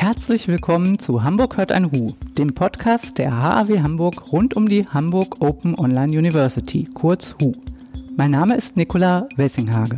[0.00, 4.86] Herzlich willkommen zu Hamburg hört ein Hu, dem Podcast der HAW Hamburg rund um die
[4.86, 7.52] Hamburg Open Online University, kurz HU.
[8.16, 9.96] Mein Name ist Nicola Wessinghage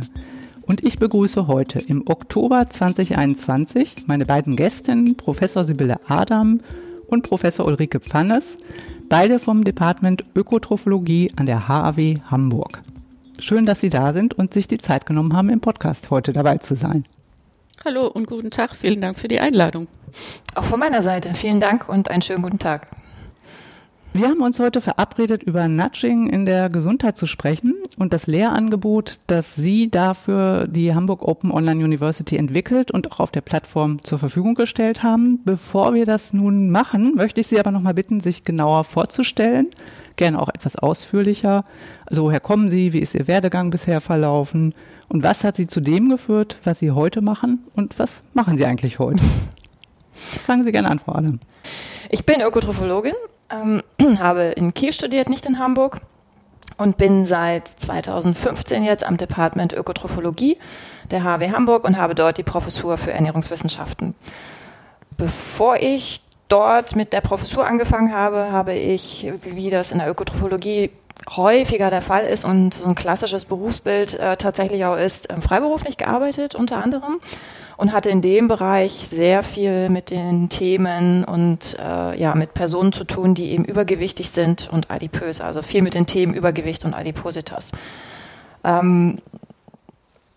[0.63, 6.61] und ich begrüße heute im Oktober 2021 meine beiden Gästinnen, Professor Sibylle Adam
[7.07, 8.57] und Professor Ulrike Pfannes,
[9.07, 12.81] beide vom Department Ökotrophologie an der HAW Hamburg.
[13.37, 16.57] Schön, dass Sie da sind und sich die Zeit genommen haben, im Podcast heute dabei
[16.57, 17.05] zu sein.
[17.83, 18.75] Hallo und guten Tag.
[18.75, 19.87] Vielen Dank für die Einladung.
[20.55, 22.87] Auch von meiner Seite vielen Dank und einen schönen guten Tag.
[24.13, 29.19] Wir haben uns heute verabredet, über Nudging in der Gesundheit zu sprechen und das Lehrangebot,
[29.27, 34.19] das Sie dafür die Hamburg Open Online University entwickelt und auch auf der Plattform zur
[34.19, 35.39] Verfügung gestellt haben.
[35.45, 39.69] Bevor wir das nun machen, möchte ich Sie aber nochmal bitten, sich genauer vorzustellen,
[40.17, 41.63] gerne auch etwas ausführlicher.
[42.05, 44.75] Also woher kommen Sie, wie ist Ihr Werdegang bisher verlaufen
[45.07, 48.65] und was hat Sie zu dem geführt, was Sie heute machen und was machen Sie
[48.65, 49.23] eigentlich heute?
[50.13, 51.39] Fangen Sie gerne an, Frau Adam.
[52.09, 53.13] Ich bin Ökotrophologin,
[53.51, 53.81] ähm,
[54.19, 56.01] habe in Kiel studiert, nicht in Hamburg
[56.77, 60.57] und bin seit 2015 jetzt am Department Ökotrophologie
[61.11, 64.15] der HW Hamburg und habe dort die Professur für Ernährungswissenschaften.
[65.17, 70.89] Bevor ich dort mit der Professur angefangen habe, habe ich, wie das in der Ökotrophologie
[71.29, 75.97] häufiger der Fall ist und so ein klassisches Berufsbild äh, tatsächlich auch ist, ähm, freiberuflich
[75.97, 77.19] gearbeitet unter anderem
[77.77, 82.91] und hatte in dem Bereich sehr viel mit den Themen und äh, ja mit Personen
[82.91, 86.93] zu tun, die eben übergewichtig sind und adipös, also viel mit den Themen Übergewicht und
[86.93, 87.71] Adipositas.
[88.63, 89.19] Ähm,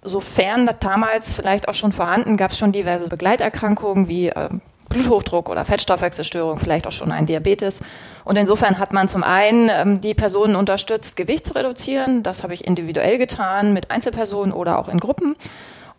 [0.02, 4.48] sofern das damals vielleicht auch schon vorhanden, gab es schon diverse Begleiterkrankungen wie äh,
[4.88, 7.80] Bluthochdruck oder Fettstoffwechselstörung, vielleicht auch schon ein Diabetes.
[8.24, 12.22] Und insofern hat man zum einen ähm, die Personen unterstützt, Gewicht zu reduzieren.
[12.22, 15.36] Das habe ich individuell getan mit Einzelpersonen oder auch in Gruppen.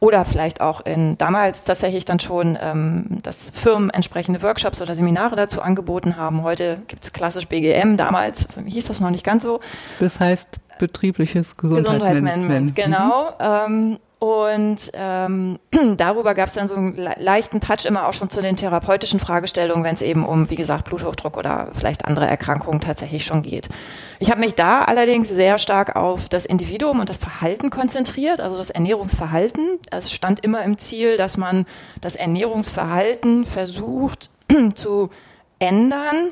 [0.06, 5.36] Oder vielleicht auch in damals tatsächlich dann schon, ähm, dass Firmen entsprechende Workshops oder Seminare
[5.36, 6.44] dazu angeboten haben.
[6.44, 9.62] Heute gibt es klassisch BGM, damals hieß das noch nicht ganz so.
[10.00, 12.76] Das heißt betriebliches Gesundheitsmanagement.
[12.76, 12.76] Gesundheitsmanagement,
[13.40, 13.66] genau.
[13.68, 13.94] Mhm.
[13.94, 15.60] Ähm, und ähm,
[15.98, 19.84] darüber gab es dann so einen leichten Touch immer auch schon zu den therapeutischen Fragestellungen,
[19.84, 23.70] wenn es eben um, wie gesagt, Bluthochdruck oder vielleicht andere Erkrankungen tatsächlich schon geht.
[24.20, 28.58] Ich habe mich da allerdings sehr stark auf das Individuum und das Verhalten konzentriert, also
[28.58, 29.80] das Ernährungsverhalten.
[29.92, 31.66] Es stand immer im Ziel, dass man
[32.02, 34.32] das Ernährungsverhalten versucht
[34.76, 35.10] zu
[35.60, 36.32] ändern,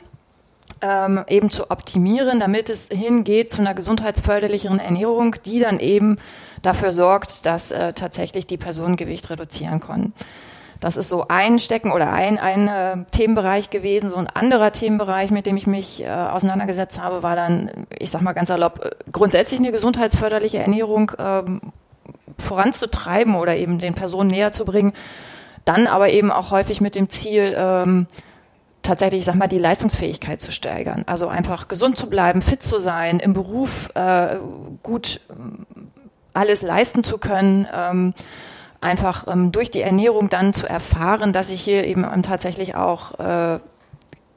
[0.84, 6.18] ähm, eben zu optimieren, damit es hingeht zu einer gesundheitsförderlicheren Ernährung, die dann eben
[6.62, 10.14] dafür sorgt, dass äh, tatsächlich die Personen Gewicht reduzieren können.
[10.82, 14.10] Das ist so ein Stecken oder ein, ein äh, Themenbereich gewesen.
[14.10, 18.22] So ein anderer Themenbereich, mit dem ich mich äh, auseinandergesetzt habe, war dann, ich sag
[18.22, 21.62] mal ganz erlaubt, äh, grundsätzlich eine gesundheitsförderliche Ernährung ähm,
[22.38, 24.92] voranzutreiben oder eben den Personen näher zu bringen.
[25.64, 28.08] Dann aber eben auch häufig mit dem Ziel, ähm,
[28.84, 31.04] tatsächlich, ich sag mal, die Leistungsfähigkeit zu steigern.
[31.08, 34.38] Also einfach gesund zu bleiben, fit zu sein, im Beruf äh,
[34.84, 35.34] gut äh,
[36.34, 37.68] alles leisten zu können.
[37.74, 38.14] Ähm,
[38.82, 43.60] einfach ähm, durch die Ernährung dann zu erfahren, dass ich hier eben tatsächlich auch äh,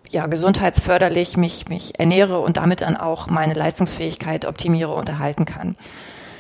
[0.09, 5.77] ja, gesundheitsförderlich mich, mich ernähre und damit dann auch meine Leistungsfähigkeit optimiere und erhalten kann.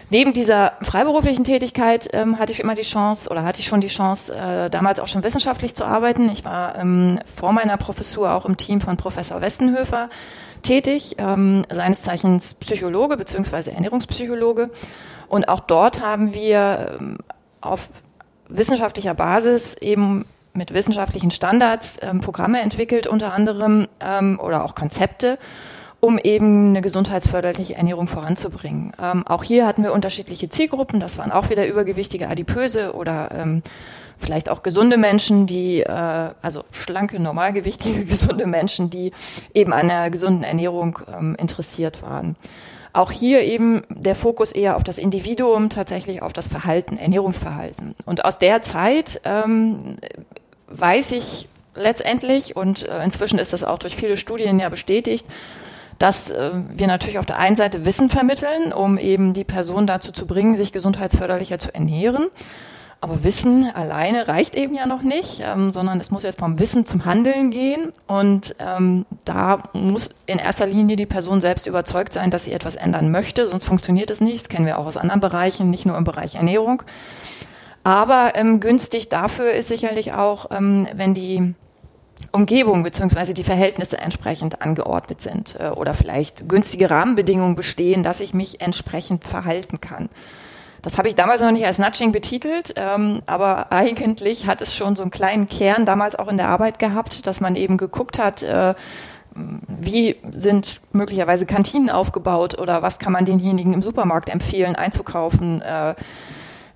[0.09, 3.89] Neben dieser freiberuflichen Tätigkeit ähm, hatte ich immer die Chance oder hatte ich schon die
[3.89, 6.31] Chance, äh, damals auch schon wissenschaftlich zu arbeiten.
[6.31, 10.09] Ich war ähm, vor meiner Professur auch im Team von Professor Westenhöfer
[10.63, 14.71] tätig, ähm, seines Zeichens Psychologe beziehungsweise Ernährungspsychologe.
[15.29, 17.19] Und auch dort haben wir ähm,
[17.61, 17.91] auf
[18.49, 25.37] wissenschaftlicher Basis eben mit wissenschaftlichen Standards ähm, Programme entwickelt, unter anderem ähm, oder auch Konzepte
[26.01, 28.93] um eben eine gesundheitsförderliche Ernährung voranzubringen.
[29.03, 31.01] Ähm, auch hier hatten wir unterschiedliche Zielgruppen.
[31.01, 33.63] Das waren auch wieder übergewichtige Adipöse oder ähm,
[34.19, 39.13] vielleicht auch gesunde Menschen, die, äh, also schlanke, normalgewichtige, gesunde Menschen, die
[39.55, 42.37] eben an einer gesunden Ernährung ähm, interessiert waren.
[42.93, 47.95] Auch hier eben der Fokus eher auf das Individuum, tatsächlich auf das Verhalten, Ernährungsverhalten.
[48.07, 49.99] Und aus der Zeit ähm,
[50.69, 55.27] weiß ich letztendlich, und äh, inzwischen ist das auch durch viele Studien ja bestätigt,
[55.99, 60.13] dass äh, wir natürlich auf der einen Seite Wissen vermitteln, um eben die Person dazu
[60.13, 62.27] zu bringen, sich gesundheitsförderlicher zu ernähren.
[63.01, 66.87] Aber Wissen alleine reicht eben ja noch nicht, ähm, sondern es muss jetzt vom Wissen
[66.87, 67.93] zum Handeln gehen.
[68.07, 72.75] Und ähm, da muss in erster Linie die Person selbst überzeugt sein, dass sie etwas
[72.75, 74.41] ändern möchte, sonst funktioniert es nicht.
[74.41, 76.83] Das kennen wir auch aus anderen Bereichen, nicht nur im Bereich Ernährung.
[77.85, 81.55] Aber ähm, günstig dafür ist sicherlich auch, ähm, wenn die
[82.37, 88.35] Umgebung beziehungsweise die Verhältnisse entsprechend angeordnet sind äh, oder vielleicht günstige Rahmenbedingungen bestehen, dass ich
[88.35, 90.09] mich entsprechend verhalten kann.
[90.83, 94.95] Das habe ich damals noch nicht als Nudging betitelt, ähm, aber eigentlich hat es schon
[94.95, 98.45] so einen kleinen Kern damals auch in der Arbeit gehabt, dass man eben geguckt hat,
[98.45, 98.75] äh,
[99.35, 105.61] wie sind möglicherweise Kantinen aufgebaut oder was kann man denjenigen im Supermarkt empfehlen einzukaufen.
[105.63, 105.95] Äh,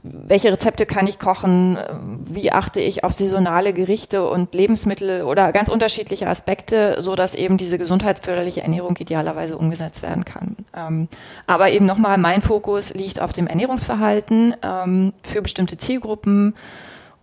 [0.02, 1.76] welche Rezepte kann ich kochen,
[2.25, 7.58] wie achte ich auf saisonale Gerichte und Lebensmittel oder ganz unterschiedliche Aspekte, so dass eben
[7.58, 10.56] diese gesundheitsförderliche Ernährung idealerweise umgesetzt werden kann.
[10.75, 11.08] Ähm,
[11.47, 16.55] aber eben nochmal, mein Fokus liegt auf dem Ernährungsverhalten ähm, für bestimmte Zielgruppen,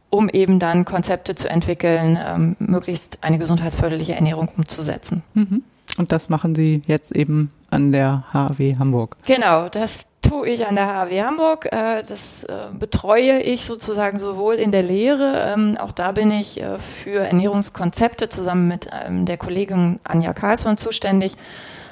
[0.10, 5.24] um eben dann Konzepte zu entwickeln, ähm, möglichst eine gesundheitsförderliche Ernährung umzusetzen.
[5.34, 5.64] Mhm.
[5.98, 9.18] Und das machen Sie jetzt eben an der HW Hamburg.
[9.26, 11.66] Genau, das tue ich an der HW Hamburg.
[11.72, 16.62] Äh, das äh, betreue ich sozusagen sowohl in der Lehre, ähm, auch da bin ich
[16.62, 21.36] äh, für Ernährungskonzepte zusammen mit ähm, der Kollegin Anja Carlsson zuständig.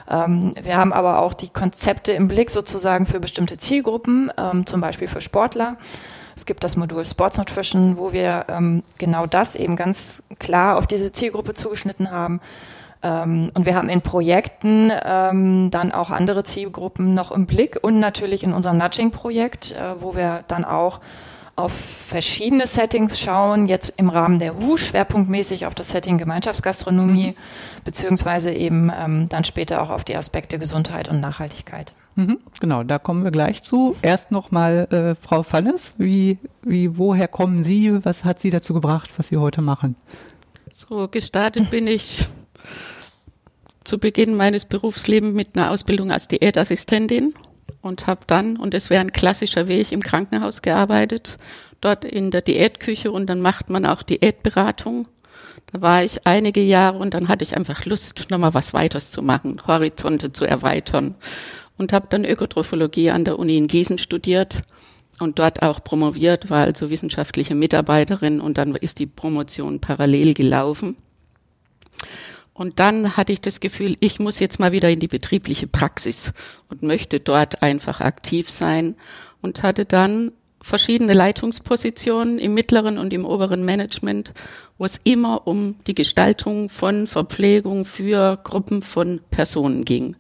[0.10, 4.32] Ähm, wir haben aber auch die Konzepte im Blick sozusagen für bestimmte Zielgruppen,
[4.66, 5.78] zum Beispiel für Sportler.
[6.36, 8.46] Es gibt das Modul Sports Nutrition, wo wir
[8.98, 12.40] genau das eben ganz klar auf diese Zielgruppe zugeschnitten haben.
[13.06, 18.00] Ähm, und wir haben in Projekten ähm, dann auch andere Zielgruppen noch im Blick und
[18.00, 21.02] natürlich in unserem Nudging-Projekt, äh, wo wir dann auch
[21.56, 27.84] auf verschiedene Settings schauen, jetzt im Rahmen der HU schwerpunktmäßig auf das Setting Gemeinschaftsgastronomie, mhm.
[27.86, 31.94] beziehungsweise eben ähm, dann später auch auf die Aspekte Gesundheit und Nachhaltigkeit.
[32.16, 33.96] Mhm, genau, da kommen wir gleich zu.
[34.02, 38.04] Erst nochmal äh, Frau Fannes, wie, wie, woher kommen Sie?
[38.04, 39.96] Was hat Sie dazu gebracht, was Sie heute machen?
[40.74, 42.28] So, gestartet bin ich
[43.86, 47.34] zu Beginn meines Berufslebens mit einer Ausbildung als Diätassistentin
[47.82, 51.38] und habe dann, und es wäre ein klassischer Weg, im Krankenhaus gearbeitet,
[51.82, 55.08] dort in der Diätküche und dann macht man auch Diätberatung.
[55.72, 59.22] Da war ich einige Jahre und dann hatte ich einfach Lust, nochmal was weiteres zu
[59.22, 61.16] machen, Horizonte zu erweitern
[61.78, 64.62] und habe dann Ökotrophologie an der Uni in Gießen studiert
[65.20, 70.98] und dort auch promoviert, war also wissenschaftliche Mitarbeiterin und dann ist die Promotion parallel gelaufen.
[72.56, 76.32] Und dann hatte ich das Gefühl, ich muss jetzt mal wieder in die betriebliche Praxis
[76.70, 78.96] und möchte dort einfach aktiv sein
[79.42, 80.32] und hatte dann
[80.62, 84.34] verschiedene Leitungspositionen im mittleren und im oberen Management,
[84.78, 90.16] wo es immer um die Gestaltung von Verpflegung für Gruppen von Personen ging.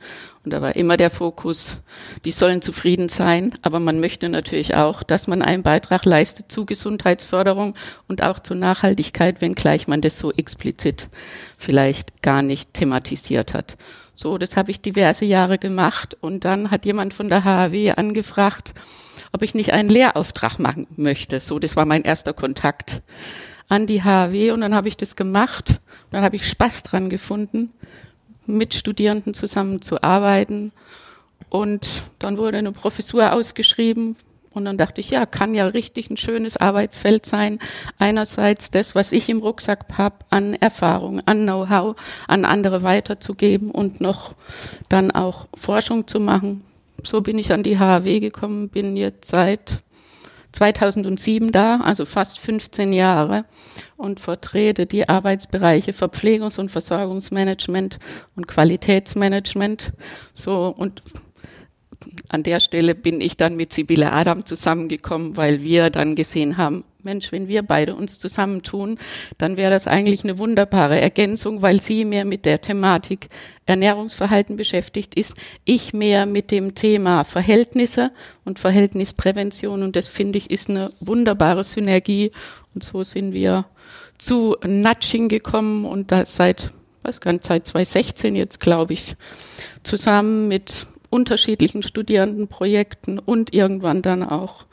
[0.45, 1.81] Und da war immer der Fokus,
[2.24, 6.68] die sollen zufrieden sein, aber man möchte natürlich auch, dass man einen Beitrag leistet zu
[6.68, 7.74] Gesundheitsförderung
[8.07, 11.09] und auch zur Nachhaltigkeit, wenngleich man das so explizit
[11.57, 13.75] vielleicht gar nicht thematisiert hat.
[14.13, 16.15] So, das habe ich diverse Jahre gemacht.
[16.21, 18.75] Und dann hat jemand von der HAW angefragt,
[19.33, 21.39] ob ich nicht einen Lehrauftrag machen möchte.
[21.39, 23.01] So, das war mein erster Kontakt
[23.68, 25.81] an die HAW und dann habe ich das gemacht.
[26.06, 27.71] Und dann habe ich Spaß dran gefunden
[28.47, 30.71] mit Studierenden zusammenzuarbeiten.
[31.50, 34.15] Und dann wurde eine Professur ausgeschrieben.
[34.56, 37.59] Und dann dachte ich, ja, kann ja richtig ein schönes Arbeitsfeld sein.
[38.00, 41.97] Einerseits das, was ich im Rucksack habe, an Erfahrung, an Know-how,
[42.27, 44.33] an andere weiterzugeben und noch
[44.88, 46.63] dann auch Forschung zu machen.
[47.03, 49.80] So bin ich an die HAW gekommen, bin jetzt seit
[50.55, 53.43] 2007 da, also fast 15 Jahre
[53.97, 57.99] und vertrete die Arbeitsbereiche Verpflegungs- und Versorgungsmanagement
[58.37, 59.91] und Qualitätsmanagement.
[60.33, 61.03] So und
[62.30, 66.84] an der Stelle bin ich dann mit Sibylle Adam zusammengekommen, weil wir dann gesehen haben,
[67.05, 68.98] Mensch, wenn wir beide uns zusammentun,
[69.38, 73.29] dann wäre das eigentlich eine wunderbare Ergänzung, weil sie mehr mit der Thematik
[73.65, 78.12] Ernährungsverhalten beschäftigt ist, ich mehr mit dem Thema Verhältnisse
[78.43, 79.84] und Verhältnisprävention.
[79.84, 82.31] Und das finde ich ist eine wunderbare Synergie.
[82.74, 83.65] Und so sind wir
[84.17, 86.72] zu Nudging gekommen und das seit,
[87.22, 89.15] gar nicht, seit 2016 jetzt glaube ich,
[89.84, 94.65] zusammen mit unterschiedlichen Studierendenprojekten und irgendwann dann auch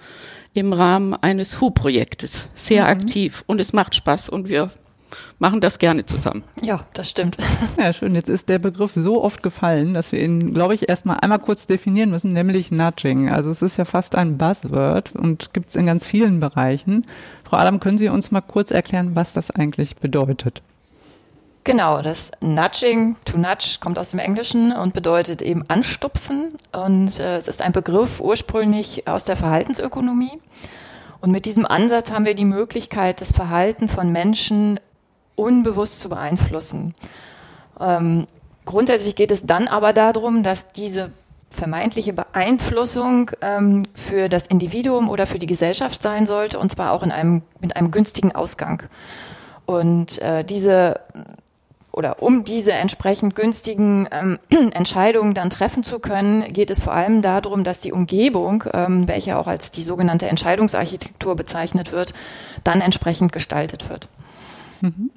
[0.54, 2.88] im Rahmen eines HU-Projektes sehr mhm.
[2.88, 4.70] aktiv und es macht Spaß und wir
[5.38, 6.42] machen das gerne zusammen.
[6.62, 7.36] Ja, das stimmt.
[7.78, 8.14] Ja, schön.
[8.14, 11.66] Jetzt ist der Begriff so oft gefallen, dass wir ihn, glaube ich, erstmal einmal kurz
[11.66, 13.30] definieren müssen, nämlich Nudging.
[13.30, 17.02] Also es ist ja fast ein Buzzword und gibt es in ganz vielen Bereichen.
[17.44, 20.62] Frau Adam, können Sie uns mal kurz erklären, was das eigentlich bedeutet?
[21.64, 26.56] Genau, das Nudging, to nudge, kommt aus dem Englischen und bedeutet eben anstupsen.
[26.72, 30.40] Und äh, es ist ein Begriff ursprünglich aus der Verhaltensökonomie.
[31.20, 34.80] Und mit diesem Ansatz haben wir die Möglichkeit, das Verhalten von Menschen
[35.36, 36.96] unbewusst zu beeinflussen.
[37.78, 38.26] Ähm,
[38.64, 41.12] grundsätzlich geht es dann aber darum, dass diese
[41.48, 47.04] vermeintliche Beeinflussung ähm, für das Individuum oder für die Gesellschaft sein sollte, und zwar auch
[47.04, 48.82] in einem, mit einem günstigen Ausgang.
[49.64, 50.98] Und äh, diese
[51.92, 54.38] oder um diese entsprechend günstigen ähm,
[54.72, 59.38] Entscheidungen dann treffen zu können, geht es vor allem darum, dass die Umgebung, ähm, welche
[59.38, 62.14] auch als die sogenannte Entscheidungsarchitektur bezeichnet wird,
[62.64, 64.08] dann entsprechend gestaltet wird.
[64.80, 65.10] Mhm.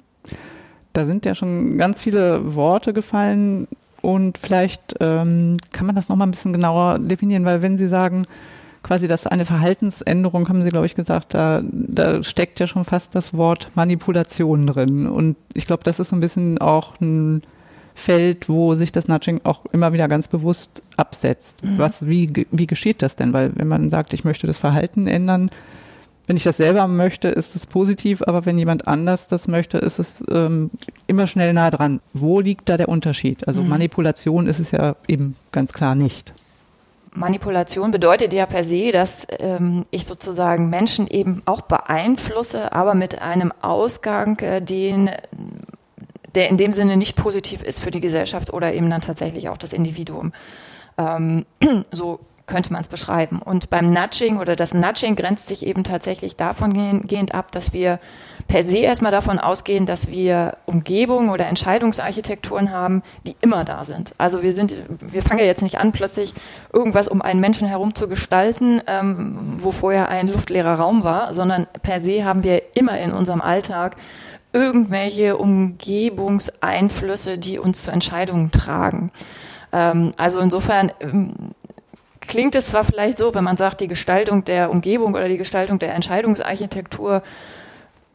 [0.92, 3.68] Da sind ja schon ganz viele Worte gefallen
[4.02, 7.88] und vielleicht ähm, kann man das noch mal ein bisschen genauer definieren, weil wenn Sie
[7.88, 8.26] sagen,
[8.86, 13.16] quasi, dass eine Verhaltensänderung, haben Sie, glaube ich, gesagt, da, da steckt ja schon fast
[13.16, 15.08] das Wort Manipulation drin.
[15.08, 17.42] Und ich glaube, das ist so ein bisschen auch ein
[17.96, 21.64] Feld, wo sich das Nudging auch immer wieder ganz bewusst absetzt.
[21.64, 21.78] Mhm.
[21.78, 23.32] Was, wie, wie geschieht das denn?
[23.32, 25.50] Weil wenn man sagt, ich möchte das Verhalten ändern,
[26.28, 29.98] wenn ich das selber möchte, ist es positiv, aber wenn jemand anders das möchte, ist
[29.98, 30.70] es ähm,
[31.08, 32.00] immer schnell nah dran.
[32.12, 33.48] Wo liegt da der Unterschied?
[33.48, 33.68] Also mhm.
[33.68, 36.34] Manipulation ist es ja eben ganz klar nicht.
[37.16, 43.22] Manipulation bedeutet ja per se, dass ähm, ich sozusagen Menschen eben auch beeinflusse, aber mit
[43.22, 45.10] einem Ausgang, äh, den
[46.34, 49.56] der in dem Sinne nicht positiv ist für die Gesellschaft oder eben dann tatsächlich auch
[49.56, 50.32] das Individuum.
[50.98, 51.46] Ähm,
[51.90, 53.40] so könnte man es beschreiben.
[53.42, 57.98] Und beim Nudging oder das Nudging grenzt sich eben tatsächlich davon gehend ab, dass wir
[58.46, 64.14] per se erstmal davon ausgehen, dass wir Umgebungen oder Entscheidungsarchitekturen haben, die immer da sind.
[64.18, 66.34] Also wir sind, wir fangen ja jetzt nicht an, plötzlich
[66.72, 71.66] irgendwas um einen Menschen herum zu gestalten, ähm, wo vorher ein luftleerer Raum war, sondern
[71.82, 73.96] per se haben wir immer in unserem Alltag
[74.52, 79.10] irgendwelche Umgebungseinflüsse, die uns zu Entscheidungen tragen.
[79.72, 81.34] Ähm, also insofern ähm,
[82.26, 85.78] klingt es zwar vielleicht so, wenn man sagt, die Gestaltung der Umgebung oder die Gestaltung
[85.78, 87.22] der Entscheidungsarchitektur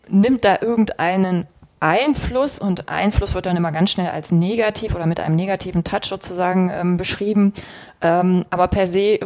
[0.08, 1.48] nimmt da irgendeinen
[1.80, 6.06] Einfluss und Einfluss wird dann immer ganz schnell als negativ oder mit einem negativen Touch
[6.06, 7.54] sozusagen ähm, beschrieben.
[8.02, 9.20] Ähm, aber per se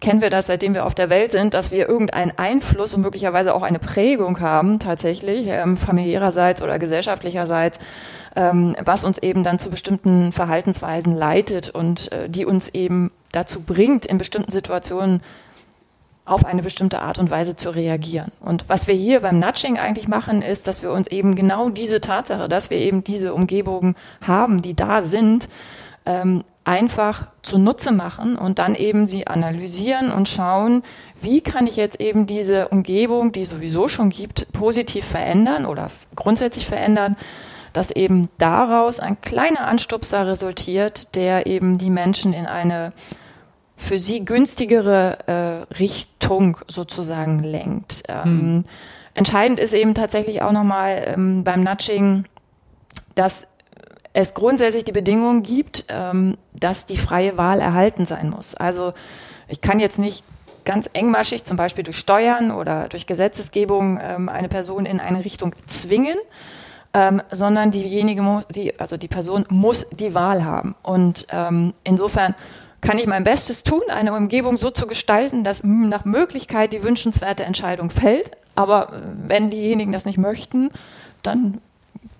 [0.00, 3.54] kennen wir das, seitdem wir auf der Welt sind, dass wir irgendeinen Einfluss und möglicherweise
[3.54, 7.78] auch eine Prägung haben, tatsächlich, ähm, familiärerseits oder gesellschaftlicherseits,
[8.36, 13.60] ähm, was uns eben dann zu bestimmten Verhaltensweisen leitet und äh, die uns eben dazu
[13.60, 15.22] bringt, in bestimmten Situationen
[16.26, 18.32] auf eine bestimmte Art und Weise zu reagieren.
[18.40, 22.00] Und was wir hier beim Nudging eigentlich machen, ist, dass wir uns eben genau diese
[22.00, 23.94] Tatsache, dass wir eben diese Umgebungen
[24.26, 25.48] haben, die da sind,
[26.06, 30.82] ähm, einfach zunutze machen und dann eben sie analysieren und schauen,
[31.20, 35.88] wie kann ich jetzt eben diese Umgebung, die es sowieso schon gibt, positiv verändern oder
[36.16, 37.16] grundsätzlich verändern,
[37.74, 42.92] dass eben daraus ein kleiner Anstupser resultiert, der eben die Menschen in eine
[43.76, 48.04] für sie günstigere äh, Richtung sozusagen lenkt.
[48.08, 48.64] Ähm, hm.
[49.14, 52.24] Entscheidend ist eben tatsächlich auch nochmal ähm, beim Nudging,
[53.14, 53.46] dass
[54.12, 58.54] es grundsätzlich die Bedingung gibt, ähm, dass die freie Wahl erhalten sein muss.
[58.54, 58.94] Also
[59.48, 60.24] ich kann jetzt nicht
[60.64, 65.54] ganz engmaschig, zum Beispiel durch Steuern oder durch Gesetzesgebung, ähm, eine Person in eine Richtung
[65.66, 66.16] zwingen,
[66.94, 70.74] ähm, sondern diejenige, die, also die Person muss die Wahl haben.
[70.82, 72.34] Und ähm, insofern
[72.84, 77.44] kann ich mein Bestes tun, eine Umgebung so zu gestalten, dass nach Möglichkeit die wünschenswerte
[77.44, 78.30] Entscheidung fällt.
[78.54, 80.70] Aber äh, wenn diejenigen das nicht möchten,
[81.22, 81.58] dann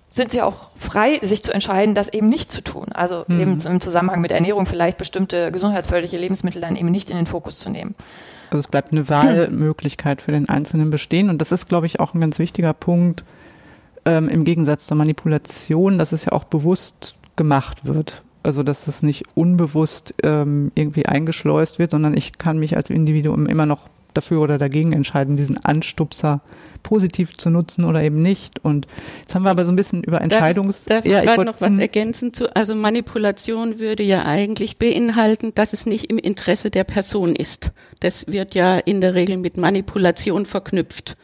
[0.09, 2.87] sind sie auch frei, sich zu entscheiden, das eben nicht zu tun.
[2.93, 3.39] Also mhm.
[3.39, 7.57] eben im Zusammenhang mit Ernährung vielleicht bestimmte gesundheitsförderliche Lebensmittel dann eben nicht in den Fokus
[7.57, 7.95] zu nehmen.
[8.49, 11.29] Also es bleibt eine Wahlmöglichkeit für den Einzelnen bestehen.
[11.29, 13.25] Und das ist, glaube ich, auch ein ganz wichtiger Punkt
[14.05, 18.23] ähm, im Gegensatz zur Manipulation, dass es ja auch bewusst gemacht wird.
[18.45, 23.47] Also dass es nicht unbewusst ähm, irgendwie eingeschleust wird, sondern ich kann mich als Individuum
[23.47, 26.41] immer noch dafür oder dagegen entscheiden, diesen Anstupser
[26.85, 28.63] positiv zu nutzen oder eben nicht.
[28.63, 28.85] Und
[29.21, 30.85] jetzt haben wir aber so ein bisschen über Entscheidungs...
[30.85, 31.79] Darf, darf ja, ich vielleicht noch was hm.
[31.79, 37.35] ergänzen zu, also Manipulation würde ja eigentlich beinhalten, dass es nicht im Interesse der Person
[37.35, 37.71] ist.
[38.01, 41.17] Das wird ja in der Regel mit Manipulation verknüpft.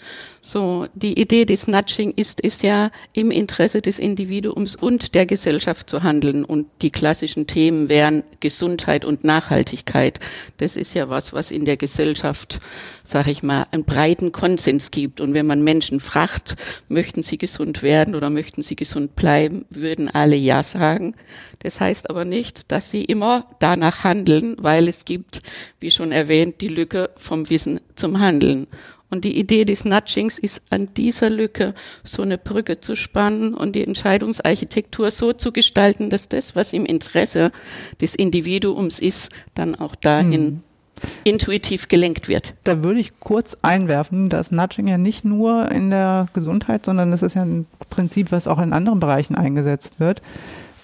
[0.44, 5.88] So, die Idee des Nudging ist ist ja, im Interesse des Individuums und der Gesellschaft
[5.88, 6.44] zu handeln.
[6.44, 10.20] Und die klassischen Themen wären Gesundheit und Nachhaltigkeit.
[10.58, 12.60] Das ist ja was, was in der Gesellschaft,
[13.04, 15.22] sag ich mal, einen breiten Konsens gibt.
[15.22, 16.56] Und wenn man Menschen fragt,
[16.88, 21.14] möchten sie gesund werden oder möchten sie gesund bleiben, würden alle Ja sagen.
[21.60, 25.42] Das heißt aber nicht, dass sie immer danach handeln, weil es gibt,
[25.82, 28.68] wie schon erwähnt, die Lücke vom Wissen zum Handeln.
[29.10, 31.74] Und die Idee des Nudgings ist, an dieser Lücke
[32.06, 36.86] so eine Brücke zu spannen und die Entscheidungsarchitektur so zu gestalten, dass das, was im
[36.86, 37.52] Interesse
[38.00, 40.64] des Individuums ist, dann auch dahin hm.
[41.24, 42.54] Intuitiv gelenkt wird.
[42.64, 47.22] Da würde ich kurz einwerfen, dass Nudging ja nicht nur in der Gesundheit, sondern das
[47.22, 50.22] ist ja ein Prinzip, was auch in anderen Bereichen eingesetzt wird.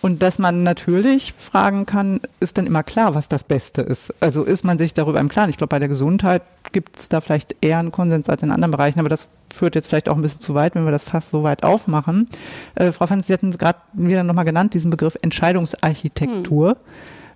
[0.01, 4.13] Und dass man natürlich fragen kann, ist denn immer klar, was das Beste ist?
[4.19, 5.49] Also ist man sich darüber im Klaren?
[5.49, 8.71] Ich glaube, bei der Gesundheit gibt es da vielleicht eher einen Konsens als in anderen
[8.71, 11.31] Bereichen, aber das führt jetzt vielleicht auch ein bisschen zu weit, wenn wir das fast
[11.31, 12.29] so weit aufmachen.
[12.75, 16.69] Äh, Frau Fanz, Sie hatten es gerade wieder nochmal genannt, diesen Begriff Entscheidungsarchitektur.
[16.69, 16.75] Hm.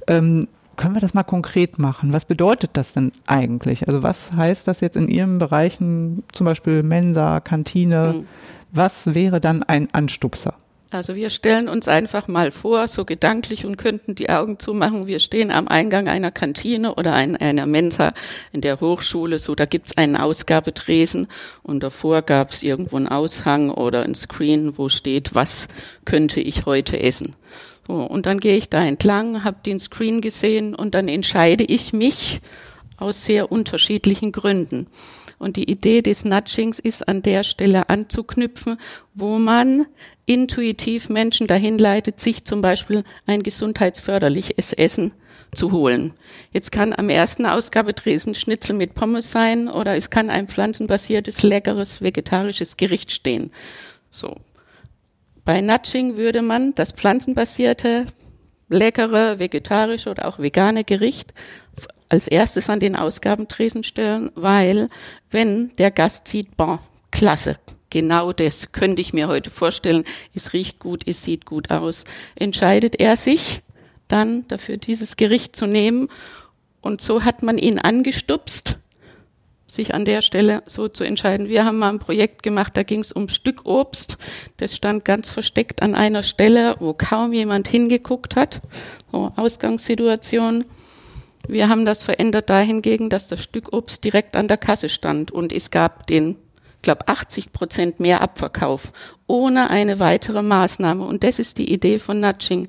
[0.07, 2.13] Ähm, können wir das mal konkret machen?
[2.13, 3.87] Was bedeutet das denn eigentlich?
[3.87, 8.13] Also was heißt das jetzt in Ihren Bereichen, zum Beispiel Mensa, Kantine?
[8.13, 8.27] Hm.
[8.71, 10.55] Was wäre dann ein Anstupser?
[10.93, 15.07] Also wir stellen uns einfach mal vor, so gedanklich und könnten die Augen zumachen.
[15.07, 18.13] Wir stehen am Eingang einer Kantine oder einer Mensa
[18.51, 19.39] in der Hochschule.
[19.39, 21.27] So, da gibt's einen Ausgabetresen
[21.63, 25.69] und davor gab's irgendwo einen Aushang oder ein Screen, wo steht, was
[26.03, 27.37] könnte ich heute essen.
[27.91, 31.91] So, und dann gehe ich da entlang, habe den Screen gesehen und dann entscheide ich
[31.91, 32.39] mich
[32.95, 34.87] aus sehr unterschiedlichen Gründen.
[35.39, 38.77] Und die Idee des Nudgings ist an der Stelle anzuknüpfen,
[39.13, 39.87] wo man
[40.25, 45.11] intuitiv Menschen dahin leitet, sich zum Beispiel ein gesundheitsförderliches Essen
[45.53, 46.13] zu holen.
[46.53, 52.01] Jetzt kann am ersten Ausgabetresen Schnitzel mit Pommes sein oder es kann ein pflanzenbasiertes, leckeres,
[52.01, 53.51] vegetarisches Gericht stehen.
[54.11, 54.37] So.
[55.43, 58.05] Bei Nudging würde man das pflanzenbasierte,
[58.69, 61.33] leckere, vegetarische oder auch vegane Gericht
[62.09, 64.89] als erstes an den Ausgabentresen stellen, weil
[65.29, 66.79] wenn der Gast sieht, boah,
[67.09, 67.57] klasse,
[67.89, 72.03] genau das könnte ich mir heute vorstellen, es riecht gut, es sieht gut aus,
[72.35, 73.61] entscheidet er sich
[74.07, 76.09] dann dafür, dieses Gericht zu nehmen.
[76.81, 78.77] Und so hat man ihn angestupst,
[79.75, 81.47] sich an der Stelle so zu entscheiden.
[81.47, 84.17] Wir haben mal ein Projekt gemacht, da ging es um Stück Obst.
[84.57, 88.61] Das stand ganz versteckt an einer Stelle, wo kaum jemand hingeguckt hat.
[89.11, 90.65] So Ausgangssituation.
[91.47, 95.51] Wir haben das verändert dahingegen, dass das Stück Obst direkt an der Kasse stand und
[95.51, 96.37] es gab den,
[96.77, 98.91] ich glaube, 80 Prozent mehr Abverkauf
[99.27, 101.05] ohne eine weitere Maßnahme.
[101.05, 102.67] Und das ist die Idee von Nudging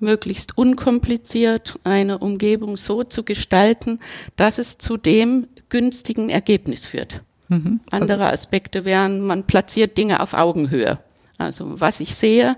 [0.00, 4.00] möglichst unkompliziert eine Umgebung so zu gestalten,
[4.36, 7.22] dass es zu dem günstigen Ergebnis führt.
[7.48, 7.80] Mhm.
[7.90, 10.98] Also Andere Aspekte wären, man platziert Dinge auf Augenhöhe.
[11.38, 12.56] Also was ich sehe,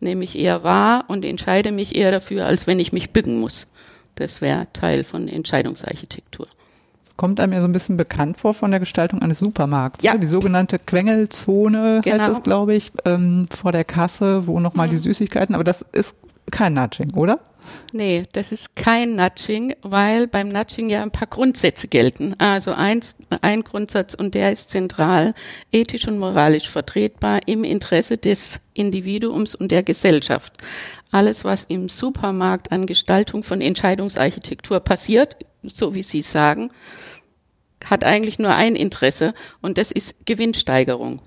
[0.00, 3.68] nehme ich eher wahr und entscheide mich eher dafür, als wenn ich mich bücken muss.
[4.16, 6.46] Das wäre Teil von Entscheidungsarchitektur.
[7.16, 10.02] Kommt einem ja so ein bisschen bekannt vor von der Gestaltung eines Supermarkts.
[10.02, 10.16] Ja.
[10.16, 12.18] Die sogenannte Quengelzone genau.
[12.18, 14.92] heißt es, glaube ich, ähm, vor der Kasse, wo nochmal mhm.
[14.92, 16.16] die Süßigkeiten, aber das ist
[16.50, 17.38] kein Nudging, oder?
[17.92, 22.34] Nee, das ist kein Nudging, weil beim Nudging ja ein paar Grundsätze gelten.
[22.38, 25.34] Also eins, ein Grundsatz und der ist zentral,
[25.70, 30.54] ethisch und moralisch vertretbar im Interesse des Individuums und der Gesellschaft
[31.12, 36.70] alles, was im Supermarkt an Gestaltung von Entscheidungsarchitektur passiert, so wie Sie sagen,
[37.84, 41.20] hat eigentlich nur ein Interesse und das ist Gewinnsteigerung.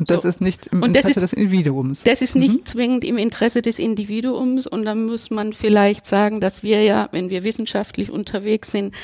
[0.00, 0.28] Und das so.
[0.28, 2.04] ist nicht im Interesse ist, des Individuums.
[2.04, 2.64] Das ist nicht mhm.
[2.64, 7.28] zwingend im Interesse des Individuums und dann muss man vielleicht sagen, dass wir ja, wenn
[7.28, 8.94] wir wissenschaftlich unterwegs sind,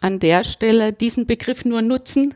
[0.00, 2.34] an der Stelle diesen Begriff nur nutzen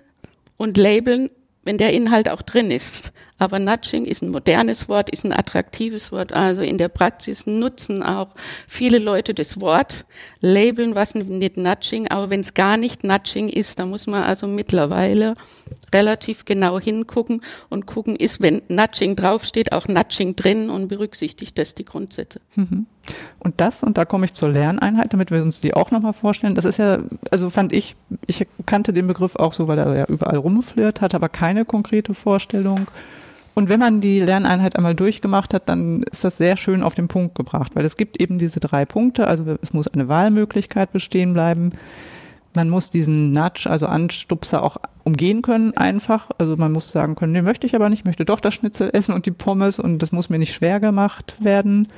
[0.57, 1.29] und labeln,
[1.63, 3.13] wenn der Inhalt auch drin ist.
[3.37, 6.33] Aber Nudging ist ein modernes Wort, ist ein attraktives Wort.
[6.33, 8.29] Also in der Praxis nutzen auch
[8.69, 10.07] viele Leute das Wort,
[10.41, 12.09] labeln was nicht Nudging.
[12.09, 15.35] Aber wenn es gar nicht Nudging ist, dann muss man also mittlerweile
[15.93, 21.75] relativ genau hingucken und gucken, ist, wenn Nudging draufsteht, auch Nudging drin und berücksichtigt das
[21.75, 22.41] die Grundsätze.
[22.55, 22.87] Mhm.
[23.41, 26.55] Und das, und da komme ich zur Lerneinheit, damit wir uns die auch nochmal vorstellen.
[26.55, 27.01] Das ist ja,
[27.33, 31.17] also fand ich, ich kannte den Begriff auch so, weil er ja überall rumflirt, hatte
[31.17, 32.87] aber keine konkrete Vorstellung.
[33.55, 37.07] Und wenn man die Lerneinheit einmal durchgemacht hat, dann ist das sehr schön auf den
[37.07, 39.29] Punkt gebracht, weil es gibt eben diese drei Punkte.
[39.29, 41.71] Also es muss eine Wahlmöglichkeit bestehen bleiben.
[42.57, 46.31] Man muss diesen Nudge, also Anstupser auch umgehen können einfach.
[46.39, 49.15] Also man muss sagen können, nee, möchte ich aber nicht, möchte doch das Schnitzel essen
[49.15, 51.89] und die Pommes und das muss mir nicht schwer gemacht werden.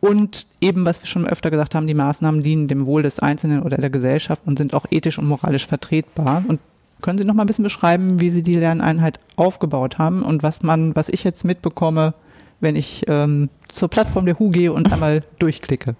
[0.00, 3.62] Und eben, was wir schon öfter gesagt haben, die Maßnahmen dienen dem Wohl des Einzelnen
[3.62, 6.42] oder der Gesellschaft und sind auch ethisch und moralisch vertretbar.
[6.46, 6.60] Und
[7.02, 10.62] können Sie noch mal ein bisschen beschreiben, wie Sie die Lerneinheit aufgebaut haben und was
[10.62, 12.14] man, was ich jetzt mitbekomme,
[12.60, 15.94] wenn ich ähm, zur Plattform der HU gehe und einmal durchklicke?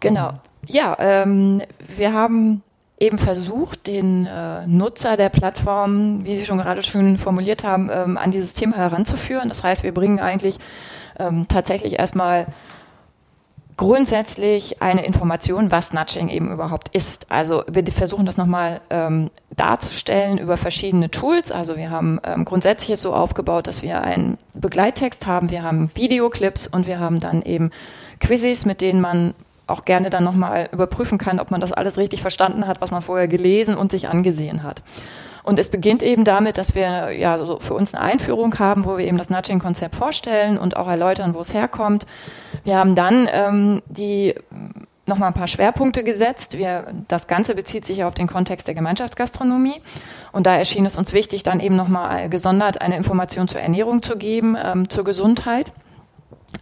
[0.00, 0.32] Genau.
[0.66, 1.62] Ja, ähm,
[1.96, 2.62] wir haben
[3.00, 8.16] eben versucht, den äh, Nutzer der Plattform, wie Sie schon gerade schön formuliert haben, ähm,
[8.18, 9.48] an dieses Thema heranzuführen.
[9.48, 10.58] Das heißt, wir bringen eigentlich
[11.18, 12.46] ähm, tatsächlich erstmal
[13.78, 17.30] grundsätzlich eine Information, was Nudging eben überhaupt ist.
[17.30, 21.50] Also wir versuchen das nochmal ähm, darzustellen über verschiedene Tools.
[21.50, 26.66] Also wir haben ähm, grundsätzlich so aufgebaut, dass wir einen Begleittext haben, wir haben Videoclips
[26.66, 27.70] und wir haben dann eben
[28.18, 29.34] Quizzes, mit denen man
[29.68, 33.02] auch gerne dann nochmal überprüfen kann, ob man das alles richtig verstanden hat, was man
[33.02, 34.82] vorher gelesen und sich angesehen hat.
[35.42, 38.98] Und es beginnt eben damit, dass wir ja so für uns eine Einführung haben, wo
[38.98, 42.06] wir eben das Nudging-Konzept vorstellen und auch erläutern, wo es herkommt.
[42.64, 44.34] Wir haben dann ähm, die
[45.06, 46.58] nochmal ein paar Schwerpunkte gesetzt.
[46.58, 49.80] Wir, das Ganze bezieht sich auf den Kontext der Gemeinschaftsgastronomie.
[50.32, 54.16] Und da erschien es uns wichtig, dann eben nochmal gesondert eine Information zur Ernährung zu
[54.16, 55.72] geben, ähm, zur Gesundheit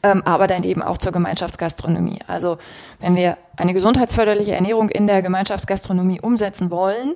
[0.02, 2.18] ähm, aber dann eben auch zur Gemeinschaftsgastronomie.
[2.26, 2.58] Also
[3.00, 7.14] wenn wir eine gesundheitsförderliche Ernährung in der Gemeinschaftsgastronomie umsetzen wollen,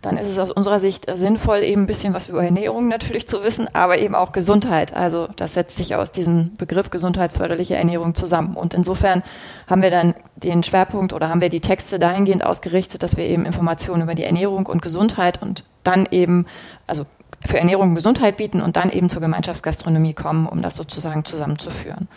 [0.00, 3.44] dann ist es aus unserer Sicht sinnvoll, eben ein bisschen was über Ernährung natürlich zu
[3.44, 4.94] wissen, aber eben auch Gesundheit.
[4.94, 8.56] Also das setzt sich aus diesem Begriff gesundheitsförderliche Ernährung zusammen.
[8.56, 9.22] Und insofern
[9.68, 13.46] haben wir dann den Schwerpunkt oder haben wir die Texte dahingehend ausgerichtet, dass wir eben
[13.46, 16.46] Informationen über die Ernährung und Gesundheit und dann eben,
[16.88, 17.06] also
[17.46, 22.08] für Ernährung und Gesundheit bieten und dann eben zur Gemeinschaftsgastronomie kommen, um das sozusagen zusammenzuführen.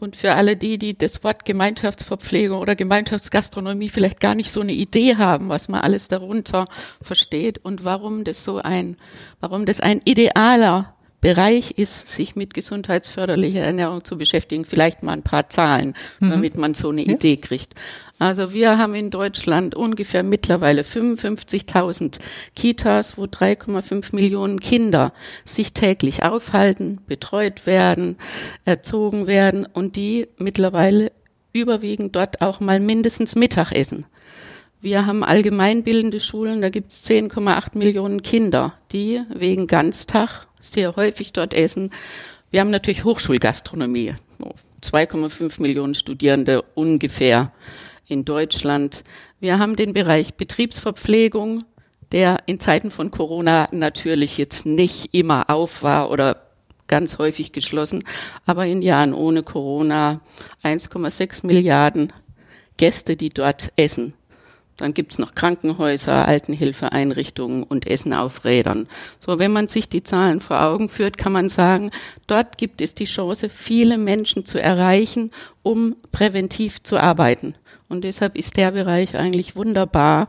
[0.00, 4.72] Und für alle die, die das Wort Gemeinschaftsverpflegung oder Gemeinschaftsgastronomie vielleicht gar nicht so eine
[4.72, 6.66] Idee haben, was man alles darunter
[7.00, 8.96] versteht und warum das so ein,
[9.40, 10.93] warum das ein idealer
[11.24, 14.66] Bereich ist, sich mit gesundheitsförderlicher Ernährung zu beschäftigen.
[14.66, 16.28] Vielleicht mal ein paar Zahlen, mhm.
[16.28, 17.14] damit man so eine ja.
[17.14, 17.72] Idee kriegt.
[18.18, 22.18] Also wir haben in Deutschland ungefähr mittlerweile 55.000
[22.54, 25.14] Kitas, wo 3,5 Millionen Kinder
[25.46, 28.18] sich täglich aufhalten, betreut werden,
[28.66, 31.10] erzogen werden und die mittlerweile
[31.54, 34.04] überwiegend dort auch mal mindestens Mittag essen.
[34.84, 41.32] Wir haben allgemeinbildende Schulen, da gibt es 10,8 Millionen Kinder, die wegen Ganztag sehr häufig
[41.32, 41.90] dort essen.
[42.50, 44.12] Wir haben natürlich Hochschulgastronomie,
[44.82, 47.50] 2,5 Millionen Studierende ungefähr
[48.06, 49.04] in Deutschland.
[49.40, 51.64] Wir haben den Bereich Betriebsverpflegung,
[52.12, 56.42] der in Zeiten von Corona natürlich jetzt nicht immer auf war oder
[56.88, 58.04] ganz häufig geschlossen,
[58.44, 60.20] aber in Jahren ohne Corona
[60.62, 62.12] 1,6 Milliarden
[62.76, 64.12] Gäste, die dort essen.
[64.76, 68.88] Dann gibt's noch Krankenhäuser, Altenhilfeeinrichtungen und Essen auf Rädern.
[69.20, 71.90] So, wenn man sich die Zahlen vor Augen führt, kann man sagen,
[72.26, 75.30] dort gibt es die Chance, viele Menschen zu erreichen,
[75.62, 77.54] um präventiv zu arbeiten.
[77.88, 80.26] Und deshalb ist der Bereich eigentlich wunderbar,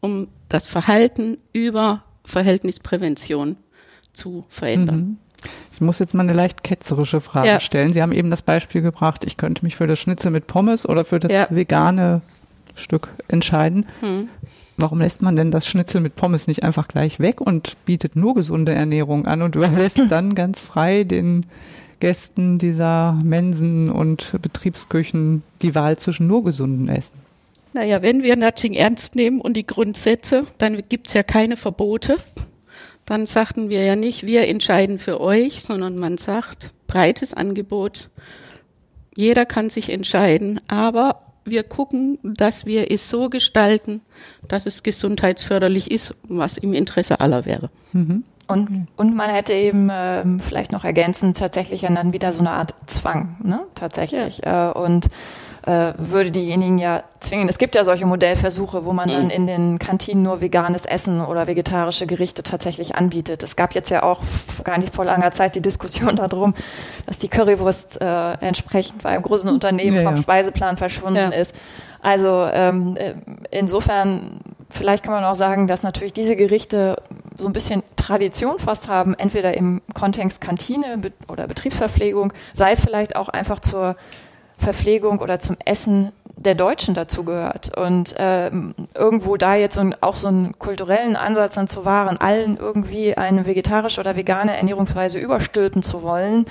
[0.00, 3.56] um das Verhalten über Verhältnisprävention
[4.12, 4.96] zu verändern.
[4.96, 5.18] Mhm.
[5.72, 7.60] Ich muss jetzt mal eine leicht ketzerische Frage ja.
[7.60, 7.92] stellen.
[7.92, 11.04] Sie haben eben das Beispiel gebracht, ich könnte mich für das Schnitzel mit Pommes oder
[11.04, 11.46] für das ja.
[11.50, 12.22] vegane
[12.76, 13.86] Stück entscheiden.
[14.00, 14.28] Hm.
[14.76, 18.34] Warum lässt man denn das Schnitzel mit Pommes nicht einfach gleich weg und bietet nur
[18.34, 21.46] gesunde Ernährung an und überlässt dann ganz frei den
[21.98, 27.16] Gästen dieser Mensen und Betriebsküchen die Wahl zwischen nur gesunden Essen?
[27.72, 32.16] Naja, wenn wir Nudging ernst nehmen und die Grundsätze, dann gibt's ja keine Verbote.
[33.04, 38.10] Dann sagten wir ja nicht, wir entscheiden für euch, sondern man sagt, breites Angebot.
[39.14, 44.00] Jeder kann sich entscheiden, aber wir gucken, dass wir es so gestalten,
[44.48, 47.70] dass es gesundheitsförderlich ist, was im Interesse aller wäre.
[47.92, 48.24] Mhm.
[48.48, 52.74] Und, und man hätte eben ähm, vielleicht noch ergänzend tatsächlich dann wieder so eine Art
[52.86, 53.60] Zwang, ne?
[53.74, 54.42] Tatsächlich.
[54.44, 54.70] Ja.
[54.70, 55.08] Äh, und
[55.66, 57.48] äh, würde diejenigen ja zwingen.
[57.48, 61.48] Es gibt ja solche Modellversuche, wo man dann in den Kantinen nur veganes Essen oder
[61.48, 63.42] vegetarische Gerichte tatsächlich anbietet.
[63.42, 64.20] Es gab jetzt ja auch
[64.62, 66.54] gar nicht vor langer Zeit die Diskussion darum,
[67.06, 71.28] dass die Currywurst äh, entsprechend bei einem großen Unternehmen ja, vom Speiseplan verschwunden ja.
[71.30, 71.52] ist.
[72.00, 73.14] Also ähm, äh,
[73.50, 74.38] insofern,
[74.70, 76.96] vielleicht kann man auch sagen, dass natürlich diese Gerichte
[77.36, 83.16] so ein bisschen Tradition fast haben, entweder im Kontext Kantine oder Betriebsverpflegung, sei es vielleicht
[83.16, 83.96] auch einfach zur
[84.58, 87.76] Verpflegung oder zum Essen der Deutschen dazugehört.
[87.76, 92.56] Und ähm, irgendwo da jetzt so auch so einen kulturellen Ansatz dann zu wahren, allen
[92.56, 96.44] irgendwie eine vegetarische oder vegane Ernährungsweise überstülpen zu wollen,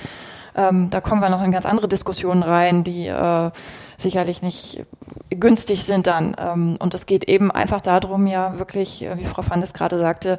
[0.56, 3.50] ähm, da kommen wir noch in ganz andere Diskussionen rein, die äh,
[3.96, 4.84] sicherlich nicht
[5.30, 6.36] günstig sind dann.
[6.38, 10.38] Ähm, und es geht eben einfach darum, ja wirklich, äh, wie Frau Fandes gerade sagte,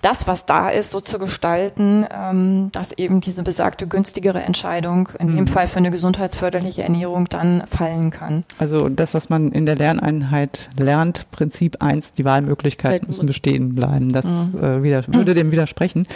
[0.00, 5.28] das, was da ist, so zu gestalten, ähm, dass eben diese besagte günstigere Entscheidung, in
[5.28, 5.46] dem mhm.
[5.48, 8.44] Fall für eine gesundheitsförderliche Ernährung, dann fallen kann.
[8.58, 14.12] Also das, was man in der Lerneinheit lernt, Prinzip eins, die Wahlmöglichkeiten müssen bestehen bleiben.
[14.12, 14.58] Das mhm.
[14.62, 16.06] äh, wieder, würde dem widersprechen.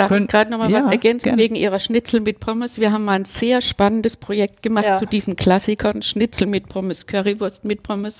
[0.00, 1.42] Darf Können, ich gerade noch mal ja, was ergänzen gerne.
[1.42, 2.78] wegen Ihrer Schnitzel mit Pommes?
[2.78, 4.98] Wir haben mal ein sehr spannendes Projekt gemacht ja.
[4.98, 8.18] zu diesen Klassikern, Schnitzel mit Pommes, Currywurst mit Pommes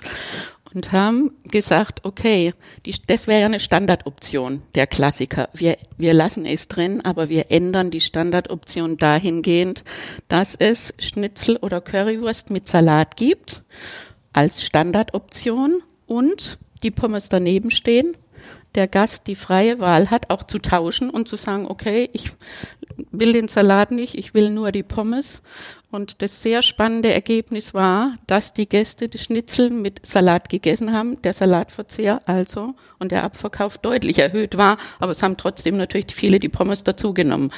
[0.73, 2.53] und haben gesagt, okay,
[2.85, 5.49] die, das wäre ja eine Standardoption der Klassiker.
[5.53, 9.83] Wir, wir lassen es drin, aber wir ändern die Standardoption dahingehend,
[10.27, 13.63] dass es Schnitzel oder Currywurst mit Salat gibt
[14.33, 18.15] als Standardoption und die Pommes daneben stehen.
[18.75, 22.31] Der Gast die freie Wahl hat, auch zu tauschen und zu sagen, okay, ich
[23.11, 25.41] will den Salat nicht, ich will nur die Pommes
[25.91, 31.21] und das sehr spannende Ergebnis war, dass die Gäste die Schnitzel mit Salat gegessen haben,
[31.21, 36.39] der Salatverzehr also und der Abverkauf deutlich erhöht war, aber es haben trotzdem natürlich viele
[36.39, 37.51] die Pommes dazugenommen.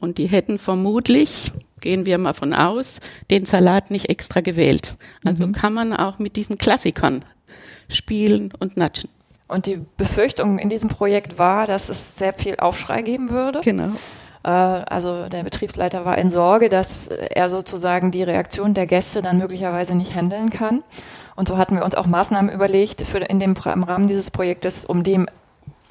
[0.00, 3.00] Und die hätten vermutlich gehen wir mal von aus,
[3.30, 4.98] den Salat nicht extra gewählt.
[5.24, 5.52] Also Mhm.
[5.52, 7.24] kann man auch mit diesen Klassikern
[7.88, 9.10] spielen und natschen.
[9.48, 13.60] Und die Befürchtung in diesem Projekt war, dass es sehr viel Aufschrei geben würde.
[13.62, 13.92] Genau.
[14.44, 19.38] Äh, Also der Betriebsleiter war in Sorge, dass er sozusagen die Reaktion der Gäste dann
[19.38, 20.82] möglicherweise nicht handeln kann.
[21.34, 24.84] Und so hatten wir uns auch Maßnahmen überlegt für in dem, im Rahmen dieses Projektes,
[24.84, 25.28] um dem,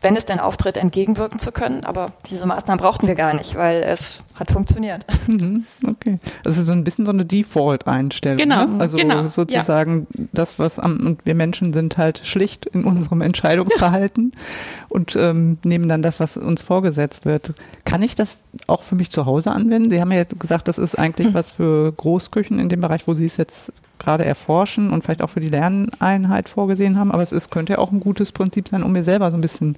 [0.02, 1.84] wenn es denn auftritt, entgegenwirken zu können.
[1.84, 5.06] Aber diese Maßnahmen brauchten wir gar nicht, weil es hat funktioniert.
[5.28, 6.20] Mhm, Okay.
[6.44, 8.38] Das ist so ein bisschen so eine Default-Einstellung.
[8.38, 8.80] Genau, Ne?
[8.80, 14.34] Also genau, sozusagen das, was am, und wir Menschen sind halt schlicht in unserem Entscheidungsverhalten
[14.90, 17.54] und ähm, nehmen dann das, was uns vorgesetzt wird.
[17.86, 19.90] Kann ich das auch für mich zu Hause anwenden?
[19.90, 23.14] Sie haben ja jetzt gesagt, das ist eigentlich was für Großküchen in dem Bereich, wo
[23.14, 27.32] Sie es jetzt gerade erforschen und vielleicht auch für die Lerneinheit vorgesehen haben, aber es
[27.32, 29.78] ist, könnte ja auch ein gutes Prinzip sein, um mir selber so ein bisschen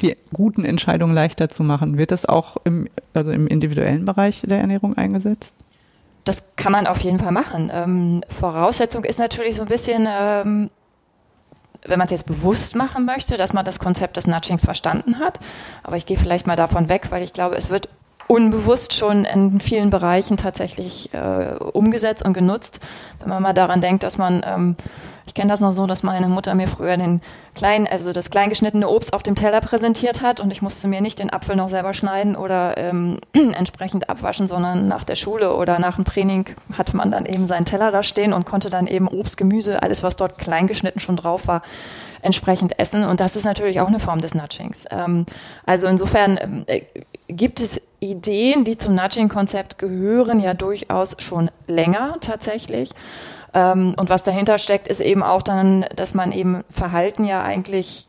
[0.00, 1.98] die guten Entscheidungen leichter zu machen.
[1.98, 5.54] Wird das auch im, also im individuellen Bereich der Ernährung eingesetzt?
[6.24, 7.70] Das kann man auf jeden Fall machen.
[7.72, 10.70] Ähm, Voraussetzung ist natürlich so ein bisschen, ähm,
[11.86, 15.38] wenn man es jetzt bewusst machen möchte, dass man das Konzept des Nudgings verstanden hat.
[15.82, 17.88] Aber ich gehe vielleicht mal davon weg, weil ich glaube, es wird
[18.30, 22.78] unbewusst schon in vielen Bereichen tatsächlich äh, umgesetzt und genutzt.
[23.18, 24.76] Wenn man mal daran denkt, dass man, ähm,
[25.26, 27.22] ich kenne das noch so, dass meine Mutter mir früher den
[27.56, 31.18] kleinen, also das kleingeschnittene Obst auf dem Teller präsentiert hat und ich musste mir nicht
[31.18, 35.96] den Apfel noch selber schneiden oder ähm, entsprechend abwaschen, sondern nach der Schule oder nach
[35.96, 36.44] dem Training
[36.78, 40.04] hatte man dann eben seinen Teller da stehen und konnte dann eben Obst, Gemüse, alles
[40.04, 41.62] was dort kleingeschnitten schon drauf war,
[42.22, 43.02] entsprechend essen.
[43.02, 44.84] Und das ist natürlich auch eine Form des Nudgings.
[44.92, 45.26] Ähm,
[45.66, 46.82] also insofern ähm, äh,
[47.26, 52.90] gibt es Ideen, die zum Nudging-Konzept gehören, ja durchaus schon länger tatsächlich.
[53.52, 58.06] Ähm, und was dahinter steckt, ist eben auch dann, dass man eben Verhalten ja eigentlich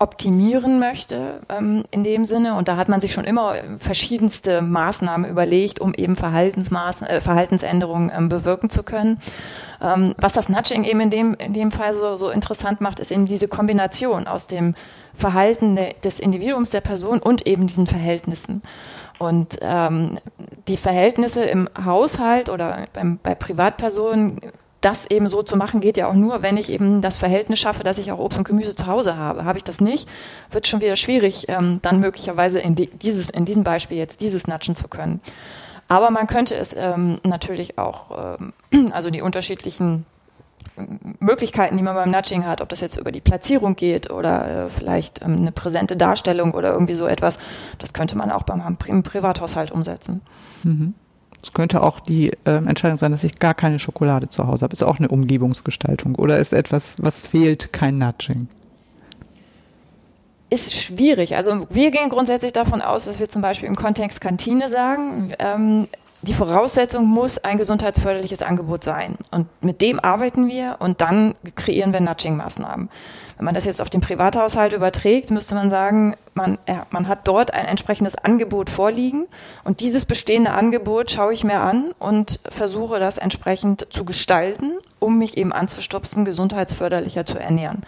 [0.00, 2.54] optimieren möchte ähm, in dem Sinne.
[2.54, 8.12] Und da hat man sich schon immer verschiedenste Maßnahmen überlegt, um eben Verhaltensmaß, äh, Verhaltensänderungen
[8.16, 9.20] ähm, bewirken zu können.
[9.80, 13.10] Ähm, was das Nudging eben in dem, in dem Fall so, so interessant macht, ist
[13.10, 14.74] eben diese Kombination aus dem
[15.14, 18.62] Verhalten de, des Individuums, der Person und eben diesen Verhältnissen.
[19.18, 20.18] Und ähm,
[20.68, 24.40] die Verhältnisse im Haushalt oder beim, bei Privatpersonen
[24.88, 27.82] das eben so zu machen, geht ja auch nur, wenn ich eben das Verhältnis schaffe,
[27.82, 29.44] dass ich auch Obst und Gemüse zu Hause habe.
[29.44, 30.08] Habe ich das nicht,
[30.50, 34.46] wird schon wieder schwierig, ähm, dann möglicherweise in, die, dieses, in diesem Beispiel jetzt dieses
[34.46, 35.20] natschen zu können.
[35.88, 38.36] Aber man könnte es ähm, natürlich auch,
[38.72, 40.06] ähm, also die unterschiedlichen
[41.20, 44.70] Möglichkeiten, die man beim Nudging hat, ob das jetzt über die Platzierung geht oder äh,
[44.70, 47.38] vielleicht ähm, eine präsente Darstellung oder irgendwie so etwas,
[47.78, 50.22] das könnte man auch beim im Privathaushalt umsetzen.
[50.62, 50.94] Mhm.
[51.42, 54.72] Es könnte auch die ähm, Entscheidung sein, dass ich gar keine Schokolade zu Hause habe.
[54.72, 58.48] Ist auch eine Umgebungsgestaltung oder ist etwas, was fehlt, kein Nudging?
[60.50, 61.36] Ist schwierig.
[61.36, 65.88] Also wir gehen grundsätzlich davon aus, dass wir zum Beispiel im Kontext Kantine sagen, ähm,
[66.22, 69.16] die Voraussetzung muss ein gesundheitsförderliches Angebot sein.
[69.30, 72.88] Und mit dem arbeiten wir und dann kreieren wir Nudging-Maßnahmen.
[73.38, 77.20] Wenn man das jetzt auf den Privathaushalt überträgt, müsste man sagen, man, ja, man hat
[77.28, 79.26] dort ein entsprechendes Angebot vorliegen
[79.62, 85.18] und dieses bestehende Angebot schaue ich mir an und versuche das entsprechend zu gestalten, um
[85.18, 87.82] mich eben anzustupsen, gesundheitsförderlicher zu ernähren.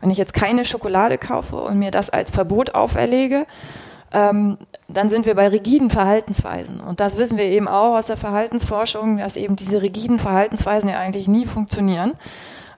[0.00, 3.46] Wenn ich jetzt keine Schokolade kaufe und mir das als Verbot auferlege,
[4.12, 6.80] ähm, dann sind wir bei rigiden Verhaltensweisen.
[6.80, 10.98] Und das wissen wir eben auch aus der Verhaltensforschung, dass eben diese rigiden Verhaltensweisen ja
[10.98, 12.12] eigentlich nie funktionieren.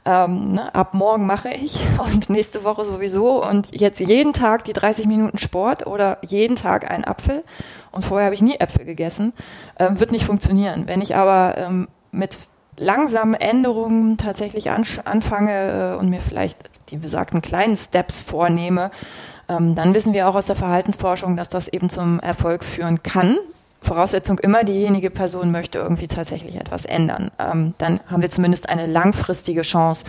[0.07, 4.75] Ähm, ne, ab morgen mache ich und nächste Woche sowieso und jetzt jeden Tag die
[4.75, 7.43] 30 Minuten Sport oder jeden Tag einen Apfel
[7.91, 9.33] und vorher habe ich nie Äpfel gegessen,
[9.79, 10.87] ähm, wird nicht funktionieren.
[10.87, 12.39] Wenn ich aber ähm, mit
[12.77, 16.59] langsamen Änderungen tatsächlich anfange äh, und mir vielleicht
[16.91, 18.91] die besagten kleinen Steps vornehme,
[19.49, 23.37] ähm, dann wissen wir auch aus der Verhaltensforschung, dass das eben zum Erfolg führen kann.
[23.85, 27.31] Voraussetzung immer, diejenige Person möchte irgendwie tatsächlich etwas ändern.
[27.39, 30.07] Ähm, dann haben wir zumindest eine langfristige Chance,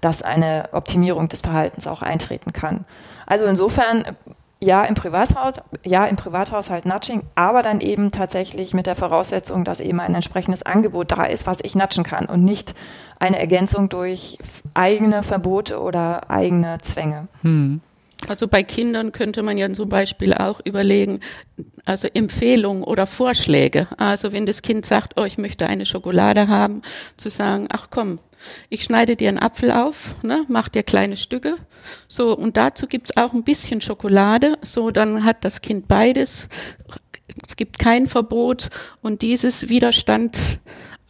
[0.00, 2.84] dass eine Optimierung des Verhaltens auch eintreten kann.
[3.26, 4.04] Also insofern
[4.62, 9.80] ja im Privathaushalt, ja im Privathaushalt Nudging, aber dann eben tatsächlich mit der Voraussetzung, dass
[9.80, 12.74] eben ein entsprechendes Angebot da ist, was ich nudgen kann und nicht
[13.18, 14.38] eine Ergänzung durch
[14.74, 17.28] eigene Verbote oder eigene Zwänge.
[17.42, 17.80] Hm.
[18.28, 21.20] Also bei Kindern könnte man ja zum Beispiel auch überlegen,
[21.84, 23.88] also Empfehlungen oder Vorschläge.
[23.96, 26.82] Also wenn das Kind sagt, oh, ich möchte eine Schokolade haben,
[27.16, 28.20] zu sagen, ach komm,
[28.68, 31.56] ich schneide dir einen Apfel auf, ne, mach dir kleine Stücke.
[32.08, 34.56] So, und dazu gibt's auch ein bisschen Schokolade.
[34.62, 36.48] So, dann hat das Kind beides.
[37.46, 38.68] Es gibt kein Verbot
[39.00, 40.60] und dieses Widerstand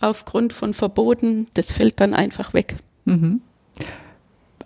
[0.01, 2.75] aufgrund von Verboten, das fällt dann einfach weg.
[3.05, 3.41] Mhm.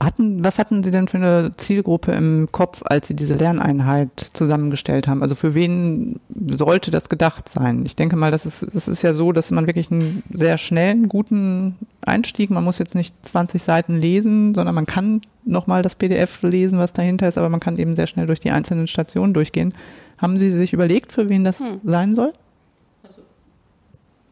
[0.00, 5.08] Hatten, was hatten Sie denn für eine Zielgruppe im Kopf, als Sie diese Lerneinheit zusammengestellt
[5.08, 5.22] haben?
[5.22, 7.84] Also für wen sollte das gedacht sein?
[7.86, 11.08] Ich denke mal, das ist, es ist ja so, dass man wirklich einen sehr schnellen,
[11.08, 16.42] guten Einstieg, man muss jetzt nicht 20 Seiten lesen, sondern man kann nochmal das PDF
[16.42, 19.72] lesen, was dahinter ist, aber man kann eben sehr schnell durch die einzelnen Stationen durchgehen.
[20.18, 21.80] Haben Sie sich überlegt, für wen das hm.
[21.84, 22.32] sein soll?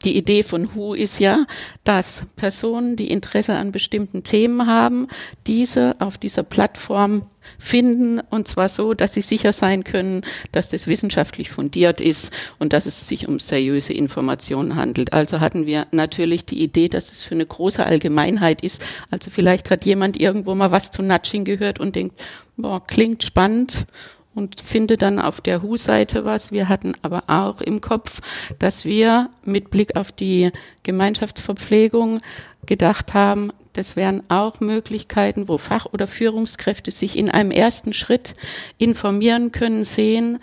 [0.04, 1.46] Die Idee von Who ist ja,
[1.84, 5.08] dass Personen, die Interesse an bestimmten Themen haben,
[5.46, 7.26] diese auf dieser Plattform
[7.58, 12.72] finden und zwar so, dass sie sicher sein können, dass das wissenschaftlich fundiert ist und
[12.72, 15.12] dass es sich um seriöse Informationen handelt.
[15.12, 18.84] Also hatten wir natürlich die Idee, dass es für eine große Allgemeinheit ist.
[19.10, 22.20] Also vielleicht hat jemand irgendwo mal was zu Nudging gehört und denkt,
[22.56, 23.86] boah, klingt spannend
[24.34, 26.52] und finde dann auf der Hu-Seite was.
[26.52, 28.20] Wir hatten aber auch im Kopf,
[28.58, 30.50] dass wir mit Blick auf die
[30.82, 32.20] Gemeinschaftsverpflegung
[32.66, 38.34] gedacht haben, das wären auch Möglichkeiten, wo Fach- oder Führungskräfte sich in einem ersten Schritt
[38.78, 40.38] informieren können, sehen,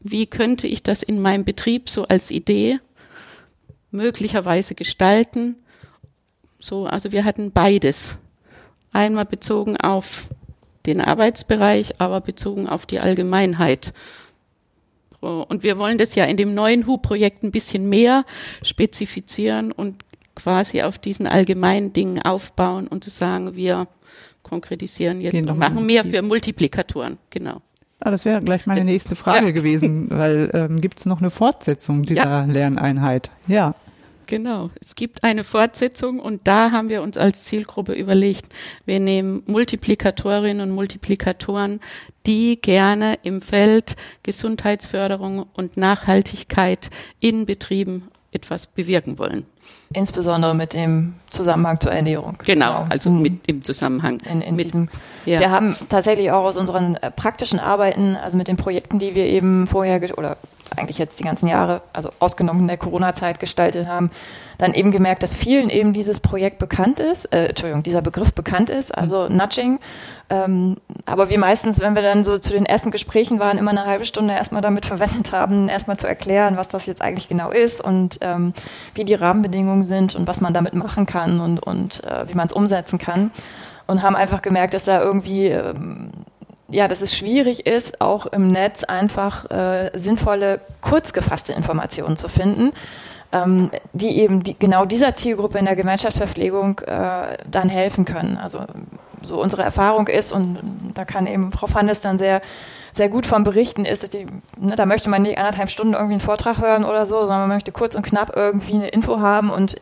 [0.00, 2.78] wie könnte ich das in meinem Betrieb so als Idee
[3.90, 5.56] möglicherweise gestalten.
[6.60, 8.18] So, also wir hatten beides.
[8.92, 10.28] Einmal bezogen auf
[10.86, 13.92] den Arbeitsbereich, aber bezogen auf die Allgemeinheit.
[15.20, 18.24] Und wir wollen das ja in dem neuen HU-Projekt ein bisschen mehr
[18.62, 23.88] spezifizieren und quasi auf diesen allgemeinen Dingen aufbauen und zu sagen, wir
[24.42, 27.62] konkretisieren jetzt und machen mehr für Multiplikatoren, genau.
[28.00, 29.52] Ah, das wäre gleich meine nächste Frage ja.
[29.52, 32.44] gewesen, weil ähm, gibt es noch eine Fortsetzung dieser ja.
[32.44, 33.30] Lerneinheit?
[33.46, 33.74] Ja.
[34.26, 38.46] Genau, es gibt eine Fortsetzung und da haben wir uns als Zielgruppe überlegt,
[38.86, 41.80] wir nehmen Multiplikatorinnen und Multiplikatoren,
[42.26, 49.46] die gerne im Feld Gesundheitsförderung und Nachhaltigkeit in Betrieben etwas bewirken wollen.
[49.92, 52.36] Insbesondere mit dem Zusammenhang zur Ernährung.
[52.44, 52.86] Genau, genau.
[52.90, 53.22] also mhm.
[53.22, 54.18] mit dem Zusammenhang.
[54.30, 54.88] In, in mit, diesem,
[55.24, 55.38] ja.
[55.38, 59.26] Wir haben tatsächlich auch aus unseren äh, praktischen Arbeiten, also mit den Projekten, die wir
[59.26, 60.36] eben vorher oder
[60.76, 64.10] eigentlich jetzt die ganzen Jahre, also ausgenommen in der Corona-Zeit gestaltet haben,
[64.58, 68.70] dann eben gemerkt, dass vielen eben dieses Projekt bekannt ist, äh, Entschuldigung, dieser Begriff bekannt
[68.70, 69.78] ist, also Nudging.
[70.30, 73.84] Ähm, aber wir meistens, wenn wir dann so zu den ersten Gesprächen waren, immer eine
[73.84, 77.80] halbe Stunde erstmal damit verwendet haben, erstmal zu erklären, was das jetzt eigentlich genau ist
[77.80, 78.52] und ähm,
[78.94, 82.46] wie die Rahmenbedingungen sind und was man damit machen kann und, und äh, wie man
[82.46, 83.30] es umsetzen kann.
[83.86, 86.10] Und haben einfach gemerkt, dass da irgendwie ähm,
[86.68, 92.28] ja, dass es schwierig ist, auch im Netz einfach äh, sinnvolle, kurz gefasste Informationen zu
[92.28, 92.72] finden,
[93.32, 98.38] ähm, die eben die, genau dieser Zielgruppe in der Gemeinschaftsverpflegung äh, dann helfen können.
[98.38, 98.60] Also
[99.20, 100.58] so unsere Erfahrung ist, und
[100.94, 102.40] da kann eben Frau Fannes dann sehr,
[102.92, 104.26] sehr gut von berichten, ist, dass die,
[104.58, 107.48] ne, da möchte man nicht anderthalb Stunden irgendwie einen Vortrag hören oder so, sondern man
[107.48, 109.76] möchte kurz und knapp irgendwie eine Info haben und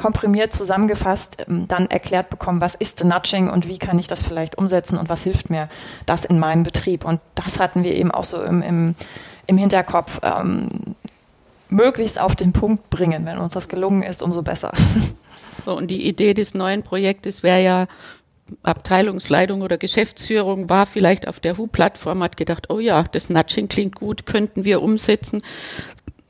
[0.00, 4.56] komprimiert zusammengefasst ähm, dann erklärt bekommen, was ist Nudging und wie kann ich das vielleicht
[4.56, 5.68] umsetzen und was hilft mir
[6.06, 7.04] das in meinem Betrieb.
[7.04, 8.94] Und das hatten wir eben auch so im, im,
[9.46, 10.96] im Hinterkopf, ähm,
[11.68, 13.26] möglichst auf den Punkt bringen.
[13.26, 14.72] Wenn uns das gelungen ist, umso besser.
[15.66, 17.86] So, und die Idee des neuen Projektes wäre ja,
[18.62, 23.94] Abteilungsleitung oder Geschäftsführung war vielleicht auf der HU-Plattform, hat gedacht, oh ja, das Nudging klingt
[23.94, 25.42] gut, könnten wir umsetzen.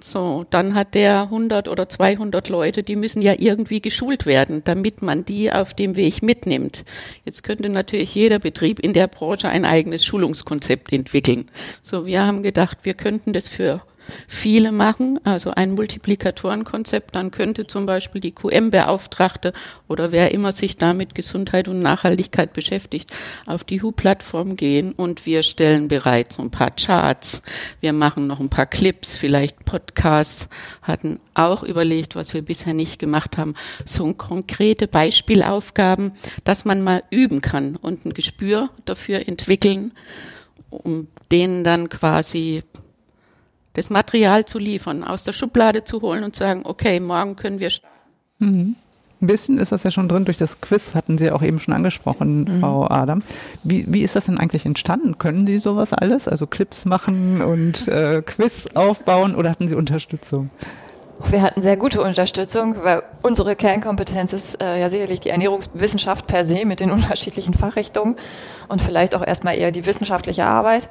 [0.02, 5.02] So, dann hat der 100 oder 200 Leute, die müssen ja irgendwie geschult werden, damit
[5.02, 6.84] man die auf dem Weg mitnimmt.
[7.24, 11.50] Jetzt könnte natürlich jeder Betrieb in der Branche ein eigenes Schulungskonzept entwickeln.
[11.82, 13.82] So, wir haben gedacht, wir könnten das für
[14.26, 19.52] viele machen, also ein Multiplikatorenkonzept, dann könnte zum Beispiel die QM-Beauftragte
[19.88, 23.12] oder wer immer sich damit Gesundheit und Nachhaltigkeit beschäftigt,
[23.46, 27.42] auf die HU-Plattform gehen und wir stellen bereits ein paar Charts,
[27.80, 30.48] wir machen noch ein paar Clips, vielleicht Podcasts,
[30.82, 36.12] hatten auch überlegt, was wir bisher nicht gemacht haben, so konkrete Beispielaufgaben,
[36.44, 39.92] dass man mal üben kann und ein Gespür dafür entwickeln,
[40.70, 42.62] um denen dann quasi
[43.74, 47.60] das Material zu liefern, aus der Schublade zu holen und zu sagen, okay, morgen können
[47.60, 47.96] wir starten.
[48.38, 48.76] Mhm.
[49.22, 51.74] Ein bisschen ist das ja schon drin durch das Quiz, hatten Sie auch eben schon
[51.74, 52.60] angesprochen, mhm.
[52.60, 53.22] Frau Adam.
[53.62, 55.18] Wie, wie ist das denn eigentlich entstanden?
[55.18, 60.48] Können Sie sowas alles, also Clips machen und äh, Quiz aufbauen oder hatten Sie Unterstützung?
[61.28, 66.44] Wir hatten sehr gute Unterstützung, weil unsere Kernkompetenz ist äh, ja sicherlich die Ernährungswissenschaft per
[66.44, 68.16] se mit den unterschiedlichen Fachrichtungen
[68.68, 70.88] und vielleicht auch erstmal eher die wissenschaftliche Arbeit.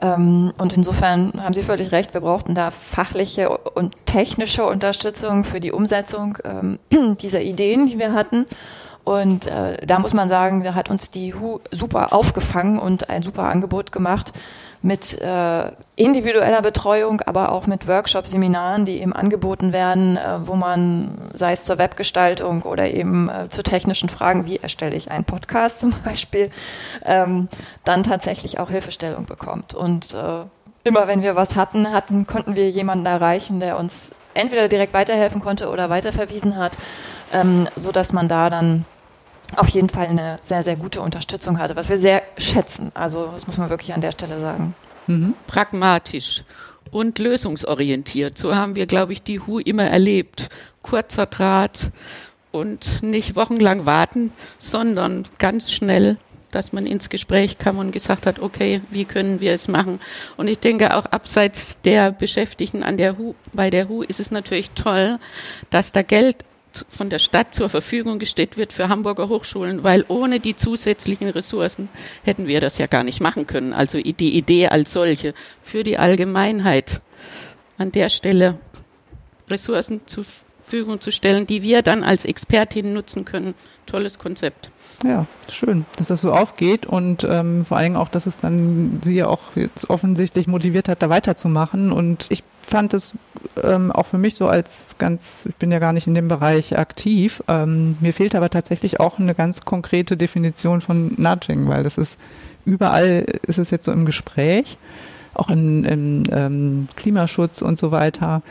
[0.00, 5.60] Ähm, und insofern haben Sie völlig recht, wir brauchten da fachliche und technische Unterstützung für
[5.60, 6.78] die Umsetzung ähm,
[7.20, 8.46] dieser Ideen, die wir hatten.
[9.04, 13.22] Und äh, da muss man sagen, da hat uns die HU super aufgefangen und ein
[13.22, 14.32] super Angebot gemacht
[14.82, 20.54] mit äh, individueller Betreuung, aber auch mit Workshops, Seminaren, die eben angeboten werden, äh, wo
[20.54, 25.24] man, sei es zur Webgestaltung oder eben äh, zu technischen Fragen, wie erstelle ich einen
[25.24, 26.50] Podcast zum Beispiel,
[27.04, 27.48] ähm,
[27.84, 29.74] dann tatsächlich auch Hilfestellung bekommt.
[29.74, 30.44] Und äh,
[30.84, 35.40] immer wenn wir was hatten, hatten, konnten wir jemanden erreichen, der uns entweder direkt weiterhelfen
[35.40, 36.76] konnte oder weiterverwiesen hat,
[37.32, 38.84] ähm, so man da dann
[39.56, 42.92] auf jeden Fall eine sehr, sehr gute Unterstützung hatte, was wir sehr schätzen.
[42.94, 44.74] Also das muss man wirklich an der Stelle sagen.
[45.06, 45.34] Mhm.
[45.46, 46.44] Pragmatisch
[46.90, 48.38] und lösungsorientiert.
[48.38, 50.48] So haben wir, glaube ich, die HU immer erlebt.
[50.82, 51.90] Kurzer Draht
[52.52, 56.16] und nicht wochenlang warten, sondern ganz schnell,
[56.50, 60.00] dass man ins Gespräch kam und gesagt hat, okay, wie können wir es machen?
[60.36, 64.30] Und ich denke auch abseits der Beschäftigten an der HU, bei der HU ist es
[64.30, 65.18] natürlich toll,
[65.70, 66.44] dass da Geld
[66.88, 71.88] von der Stadt zur Verfügung gestellt wird für Hamburger Hochschulen, weil ohne die zusätzlichen Ressourcen
[72.22, 73.72] hätten wir das ja gar nicht machen können.
[73.72, 77.00] Also die Idee als solche für die Allgemeinheit
[77.76, 78.58] an der Stelle
[79.48, 83.54] Ressourcen zur Verfügung zu stellen, die wir dann als Expertinnen nutzen können.
[83.86, 84.70] Tolles Konzept.
[85.02, 89.14] Ja, schön, dass das so aufgeht und ähm, vor allem auch, dass es dann sie
[89.14, 91.90] ja auch jetzt offensichtlich motiviert hat, da weiterzumachen.
[91.90, 93.14] Und ich fand es
[93.62, 96.76] ähm, auch für mich so als ganz, ich bin ja gar nicht in dem Bereich
[96.76, 101.96] aktiv, ähm, mir fehlt aber tatsächlich auch eine ganz konkrete Definition von Nudging, weil das
[101.96, 102.18] ist
[102.66, 104.76] überall ist es jetzt so im Gespräch,
[105.32, 108.42] auch in, in ähm, Klimaschutz und so weiter.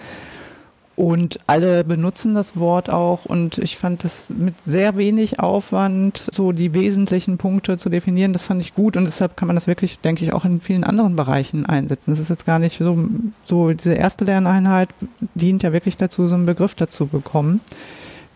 [1.00, 6.52] Und alle benutzen das Wort auch und ich fand es mit sehr wenig Aufwand, so
[6.52, 10.00] die wesentlichen Punkte zu definieren, das fand ich gut und deshalb kann man das wirklich,
[10.00, 12.12] denke ich, auch in vielen anderen Bereichen einsetzen.
[12.12, 12.98] Das ist jetzt gar nicht so,
[13.46, 14.90] so diese erste Lerneinheit
[15.36, 17.62] dient ja wirklich dazu, so einen Begriff dazu bekommen.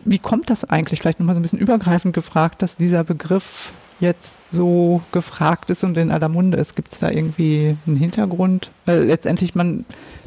[0.06, 4.38] Wie kommt das eigentlich, vielleicht nochmal so ein bisschen übergreifend gefragt, dass dieser Begriff jetzt
[4.50, 6.76] so gefragt ist und in aller Munde ist?
[6.76, 8.70] Gibt es da irgendwie einen Hintergrund?
[8.86, 9.84] Weil letztendlich man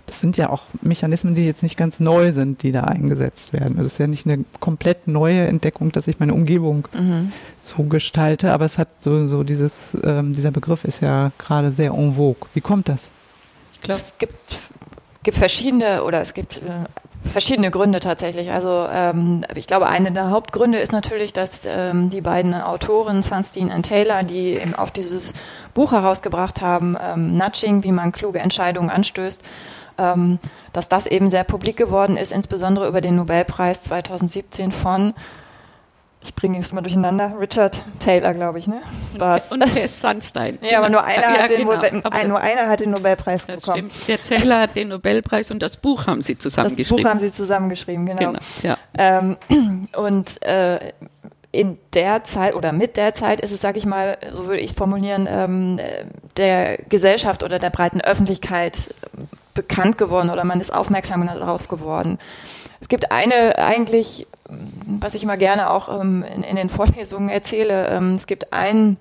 [0.08, 3.78] das sind ja auch Mechanismen, die jetzt nicht ganz neu sind, die da eingesetzt werden.
[3.78, 7.34] Also es ist ja nicht eine komplett neue Entdeckung, dass ich meine Umgebung mhm.
[7.62, 11.92] so gestalte, aber es hat so, so dieses, ähm, dieser Begriff ist ja gerade sehr
[11.92, 12.48] en vogue.
[12.54, 13.10] Wie kommt das?
[13.74, 14.34] Ich glaube, es gibt,
[15.24, 16.86] gibt verschiedene oder es gibt äh,
[17.28, 18.52] verschiedene Gründe tatsächlich.
[18.52, 23.72] Also ähm, ich glaube, eine der Hauptgründe ist natürlich, dass ähm, die beiden Autoren, Sunstein
[23.72, 25.34] und Taylor, die eben auch dieses
[25.74, 29.44] Buch herausgebracht haben, ähm, Nudging, wie man kluge Entscheidungen anstößt,
[29.98, 30.40] ähm,
[30.74, 35.14] dass das eben sehr publik geworden ist, insbesondere über den Nobelpreis 2017 von
[36.28, 37.36] ich bringe es mal durcheinander.
[37.40, 38.82] Richard Taylor, glaube ich, ne?
[39.18, 39.52] War's.
[39.52, 40.60] Und der Sunstein.
[40.62, 41.78] Ja, aber nur einer, ja, hat, genau.
[41.78, 43.90] den, ein, nur einer hat den Nobelpreis bekommen.
[43.90, 44.08] Stimmt.
[44.08, 46.98] Der Taylor hat den Nobelpreis und das Buch haben sie zusammengeschrieben.
[46.98, 48.20] Das Buch haben sie zusammengeschrieben, genau.
[48.20, 48.78] genau ja.
[48.98, 49.38] Ähm,
[49.96, 50.80] und äh,
[51.52, 54.72] in der Zeit oder mit der Zeit ist es, sage ich mal, so würde ich
[54.72, 55.80] es formulieren, ähm,
[56.36, 58.94] der Gesellschaft oder der breiten Öffentlichkeit
[59.58, 62.18] bekannt geworden oder man ist aufmerksam darauf geworden.
[62.80, 67.88] Es gibt eine eigentlich, was ich immer gerne auch ähm, in, in, den Vorlesungen erzähle,
[67.90, 68.98] ähm, es gibt ein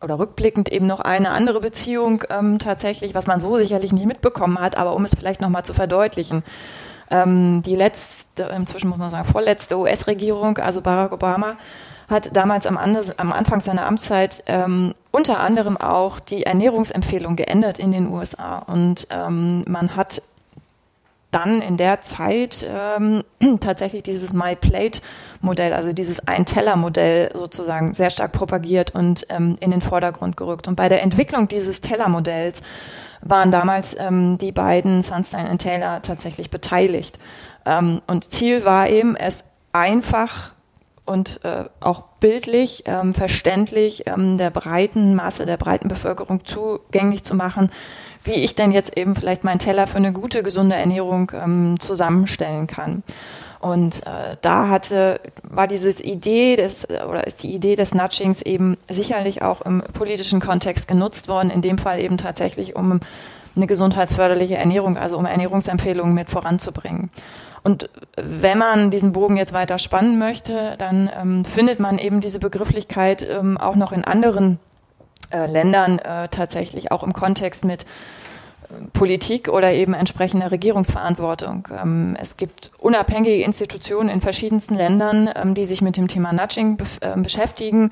[0.00, 4.60] oder rückblickend eben noch eine andere Beziehung ähm, tatsächlich, was man so sicherlich nicht mitbekommen
[4.60, 6.44] hat, aber um es vielleicht nochmal zu verdeutlichen.
[7.10, 11.56] Ähm, die letzte, inzwischen muss man sagen, vorletzte US-Regierung, also Barack Obama,
[12.08, 17.92] hat damals am, am Anfang seiner Amtszeit ähm, unter anderem auch die Ernährungsempfehlung geändert in
[17.92, 18.58] den USA.
[18.58, 20.22] Und ähm, man hat
[21.30, 23.22] dann in der Zeit ähm,
[23.60, 25.00] tatsächlich dieses My Plate
[25.40, 30.68] Modell, also dieses Ein-Teller-Modell sozusagen sehr stark propagiert und ähm, in den Vordergrund gerückt.
[30.68, 32.62] Und bei der Entwicklung dieses Teller-Modells
[33.20, 37.18] waren damals ähm, die beiden Sunstein und Taylor tatsächlich beteiligt.
[37.66, 40.52] Ähm, und Ziel war eben, es einfach
[41.06, 47.34] und äh, auch bildlich, ähm, verständlich ähm, der breiten Masse, der breiten Bevölkerung zugänglich zu
[47.34, 47.70] machen,
[48.24, 52.66] wie ich denn jetzt eben vielleicht meinen Teller für eine gute, gesunde Ernährung ähm, zusammenstellen
[52.66, 53.02] kann.
[53.60, 58.76] Und äh, da hatte, war dieses Idee des, oder ist die Idee des Nudgings eben
[58.88, 63.00] sicherlich auch im politischen Kontext genutzt worden, in dem Fall eben tatsächlich um
[63.56, 67.10] eine gesundheitsförderliche Ernährung, also um Ernährungsempfehlungen mit voranzubringen.
[67.62, 72.38] Und wenn man diesen Bogen jetzt weiter spannen möchte, dann ähm, findet man eben diese
[72.38, 74.60] Begrifflichkeit ähm, auch noch in anderen
[75.30, 77.86] äh, Ländern äh, tatsächlich, auch im Kontext mit äh,
[78.92, 81.66] Politik oder eben entsprechender Regierungsverantwortung.
[81.76, 86.78] Ähm, es gibt unabhängige Institutionen in verschiedensten Ländern, ähm, die sich mit dem Thema Nudging
[87.00, 87.90] äh, beschäftigen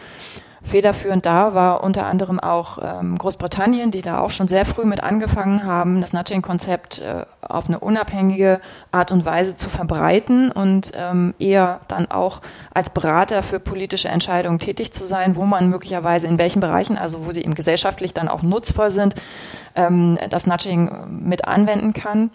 [0.65, 5.03] Federführend da war unter anderem auch ähm, Großbritannien, die da auch schon sehr früh mit
[5.03, 8.61] angefangen haben, das Nudging-Konzept äh, auf eine unabhängige
[8.91, 12.41] Art und Weise zu verbreiten und ähm, eher dann auch
[12.73, 17.27] als Berater für politische Entscheidungen tätig zu sein, wo man möglicherweise in welchen Bereichen, also
[17.27, 19.15] wo sie eben gesellschaftlich dann auch nutzvoll sind,
[19.75, 22.31] ähm, das Nudging mit anwenden kann.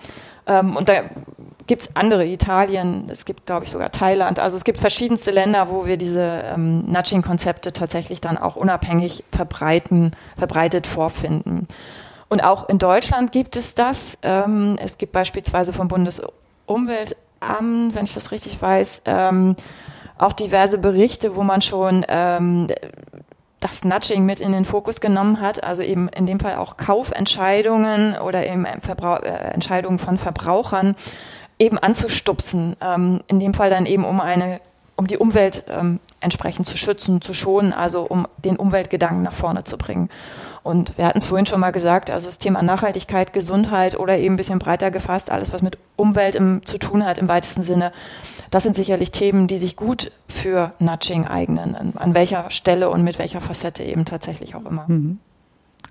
[0.46, 1.02] Ähm, und da
[1.70, 4.40] gibt es andere, Italien, es gibt, glaube ich, sogar Thailand.
[4.40, 10.12] Also es gibt verschiedenste Länder, wo wir diese ähm, Nudging-Konzepte tatsächlich dann auch unabhängig verbreiten,
[10.36, 11.68] verbreitet vorfinden.
[12.28, 14.18] Und auch in Deutschland gibt es das.
[14.24, 19.56] Ähm, es gibt beispielsweise vom Bundesumweltamt, wenn ich das richtig weiß, ähm,
[20.18, 22.66] auch diverse Berichte, wo man schon ähm,
[23.60, 28.18] das Nudging mit in den Fokus genommen hat, also eben in dem Fall auch Kaufentscheidungen
[28.18, 30.96] oder eben Verbrauch, äh, Entscheidungen von Verbrauchern
[31.60, 34.62] eben anzustupsen, ähm, in dem Fall dann eben um eine,
[34.96, 39.64] um die Umwelt ähm, entsprechend zu schützen, zu schonen, also um den Umweltgedanken nach vorne
[39.64, 40.10] zu bringen.
[40.64, 44.34] Und wir hatten es vorhin schon mal gesagt, also das Thema Nachhaltigkeit, Gesundheit oder eben
[44.34, 47.92] ein bisschen breiter gefasst, alles, was mit Umwelt im, zu tun hat im weitesten Sinne,
[48.52, 53.20] das sind sicherlich Themen, die sich gut für Nudging eignen, an welcher Stelle und mit
[53.20, 54.86] welcher Facette eben tatsächlich auch immer.
[54.88, 55.20] Mhm.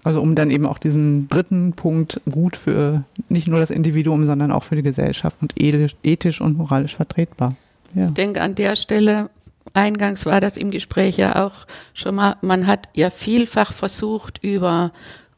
[0.05, 4.53] Also um dann eben auch diesen dritten Punkt gut für nicht nur das Individuum, sondern
[4.53, 7.57] auch für die Gesellschaft und ethisch und moralisch vertretbar.
[7.95, 8.07] Ja.
[8.07, 9.31] Ich denke an der Stelle,
[9.75, 14.93] eingangs war das im Gespräch ja auch schon mal, man hat ja vielfach versucht, über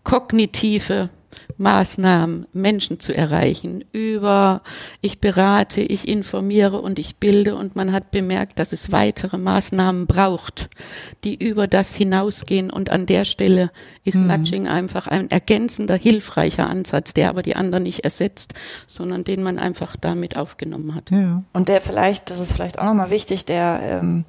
[0.04, 1.10] kognitive
[1.60, 4.62] Maßnahmen Menschen zu erreichen, über
[5.02, 10.06] ich berate, ich informiere und ich bilde und man hat bemerkt, dass es weitere Maßnahmen
[10.06, 10.70] braucht,
[11.22, 13.70] die über das hinausgehen und an der Stelle
[14.04, 14.28] ist mhm.
[14.28, 18.54] Nudging einfach ein ergänzender, hilfreicher Ansatz, der aber die anderen nicht ersetzt,
[18.86, 21.10] sondern den man einfach damit aufgenommen hat.
[21.10, 21.42] Ja.
[21.52, 24.24] Und der vielleicht, das ist vielleicht auch nochmal wichtig, der ähm,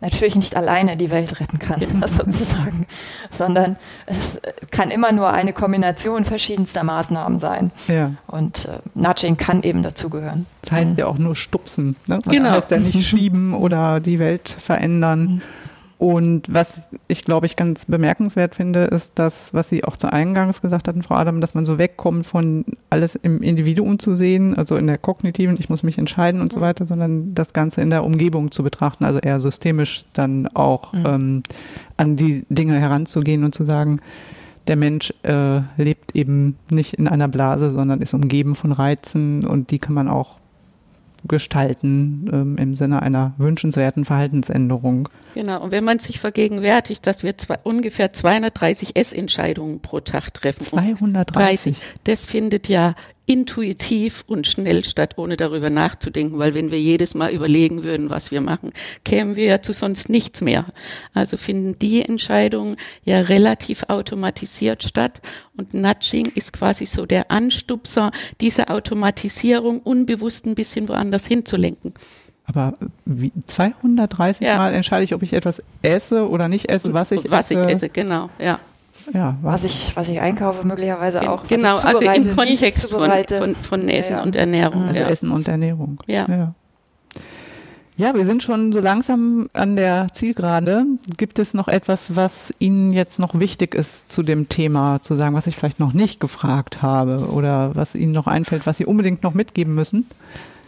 [0.00, 2.86] natürlich nicht alleine die Welt retten kann, sozusagen,
[3.30, 3.76] sondern
[4.06, 4.40] es
[4.70, 7.70] kann immer nur eine Kombination verschiedenster Maßnahmen sein.
[7.88, 8.12] Ja.
[8.26, 10.46] Und äh, Nudging kann eben dazugehören.
[10.62, 11.96] Das heißt ja auch nur stupsen.
[12.06, 12.18] Ne?
[12.24, 12.50] Man genau.
[12.50, 15.20] heißt ja nicht schieben oder die Welt verändern.
[15.20, 15.42] Mhm.
[15.98, 20.60] Und was ich, glaube ich, ganz bemerkenswert finde, ist das, was Sie auch zu Eingangs
[20.60, 24.76] gesagt hatten, Frau Adam, dass man so wegkommt von alles im Individuum zu sehen, also
[24.76, 28.04] in der kognitiven, ich muss mich entscheiden und so weiter, sondern das Ganze in der
[28.04, 31.06] Umgebung zu betrachten, also eher systemisch dann auch mhm.
[31.06, 31.42] ähm,
[31.96, 34.00] an die Dinge heranzugehen und zu sagen,
[34.66, 39.70] der Mensch äh, lebt eben nicht in einer Blase, sondern ist umgeben von Reizen und
[39.70, 40.40] die kann man auch
[41.24, 45.08] gestalten ähm, im Sinne einer wünschenswerten Verhaltensänderung.
[45.34, 50.64] Genau, und wenn man sich vergegenwärtigt, dass wir zwei, ungefähr 230 S-Entscheidungen pro Tag treffen.
[50.64, 51.76] 230?
[52.04, 52.94] das findet ja
[53.26, 58.30] intuitiv und schnell statt, ohne darüber nachzudenken, weil wenn wir jedes Mal überlegen würden, was
[58.30, 58.72] wir machen,
[59.04, 60.64] kämen wir ja zu sonst nichts mehr.
[61.12, 65.20] Also finden die Entscheidungen ja relativ automatisiert statt
[65.56, 71.94] und Nudging ist quasi so der Anstupser, diese Automatisierung unbewusst ein bisschen woanders hinzulenken.
[72.44, 72.74] Aber
[73.04, 74.56] wie, 230 ja.
[74.56, 77.60] Mal entscheide ich, ob ich etwas esse oder nicht esse, was ich was esse.
[77.60, 78.60] Was ich esse, genau, ja.
[79.12, 81.46] Ja, was, was ich, was ich einkaufe, möglicherweise auch.
[81.46, 84.22] Genau, also im Kontext von, von, von Essen ja, ja.
[84.22, 84.82] und Ernährung.
[84.84, 85.08] Also ja.
[85.08, 85.98] Essen und Ernährung.
[86.06, 86.26] Ja.
[86.28, 86.54] ja.
[87.98, 90.84] Ja, wir sind schon so langsam an der Zielgerade.
[91.16, 95.34] Gibt es noch etwas, was Ihnen jetzt noch wichtig ist zu dem Thema zu sagen,
[95.34, 99.22] was ich vielleicht noch nicht gefragt habe oder was Ihnen noch einfällt, was Sie unbedingt
[99.22, 100.06] noch mitgeben müssen?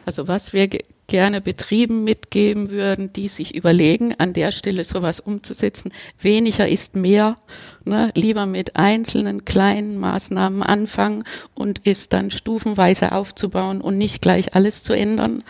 [0.06, 0.70] Also was wir
[1.08, 5.90] gerne Betrieben mitgeben würden, die sich überlegen, an der Stelle sowas umzusetzen.
[6.20, 7.36] Weniger ist mehr.
[7.84, 8.12] Ne?
[8.14, 14.82] Lieber mit einzelnen kleinen Maßnahmen anfangen und es dann stufenweise aufzubauen und nicht gleich alles
[14.82, 15.42] zu ändern.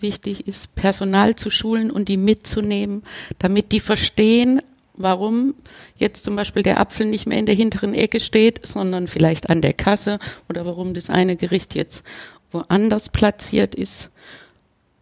[0.00, 3.02] Wichtig ist, Personal zu schulen und die mitzunehmen,
[3.38, 4.60] damit die verstehen,
[4.94, 5.54] warum
[5.96, 9.62] jetzt zum Beispiel der Apfel nicht mehr in der hinteren Ecke steht, sondern vielleicht an
[9.62, 10.18] der Kasse
[10.50, 12.04] oder warum das eine Gericht jetzt
[12.52, 14.10] woanders platziert ist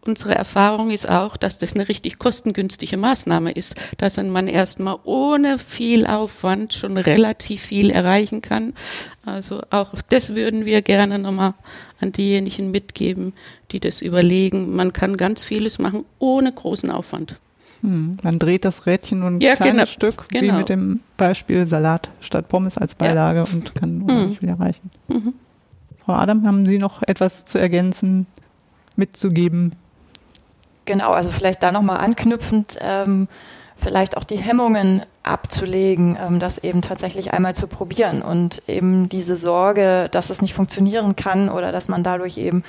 [0.01, 5.57] unsere Erfahrung ist auch, dass das eine richtig kostengünstige Maßnahme ist, dass man erstmal ohne
[5.57, 8.73] viel Aufwand schon relativ viel erreichen kann.
[9.25, 11.53] Also auch das würden wir gerne nochmal
[11.99, 13.33] an diejenigen mitgeben,
[13.71, 14.75] die das überlegen.
[14.75, 17.39] Man kann ganz vieles machen ohne großen Aufwand.
[17.81, 20.41] Hm, man dreht das Rädchen nur ein ja, kleines genau, Stück, genau.
[20.41, 23.53] wie mit dem Beispiel Salat statt Pommes als Beilage ja.
[23.53, 24.35] und kann hm.
[24.35, 24.91] viel erreichen.
[25.07, 25.33] Mhm.
[26.03, 28.25] Frau Adam, haben Sie noch etwas zu ergänzen,
[28.95, 29.73] mitzugeben?
[30.89, 32.79] Genau, also vielleicht da nochmal anknüpfend.
[32.81, 33.27] Ähm,
[33.75, 39.37] vielleicht auch die Hemmungen abzulegen, ähm, das eben tatsächlich einmal zu probieren und eben diese
[39.37, 42.63] Sorge, dass es nicht funktionieren kann oder dass man dadurch eben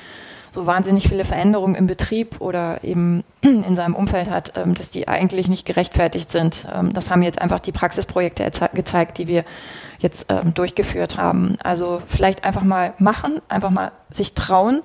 [0.52, 5.08] so wahnsinnig viele Veränderungen im Betrieb oder eben in seinem Umfeld hat, ähm, dass die
[5.08, 6.66] eigentlich nicht gerechtfertigt sind.
[6.74, 9.44] Ähm, das haben jetzt einfach die Praxisprojekte gezeigt, die wir
[10.00, 11.56] jetzt ähm, durchgeführt haben.
[11.64, 14.82] Also vielleicht einfach mal machen, einfach mal sich trauen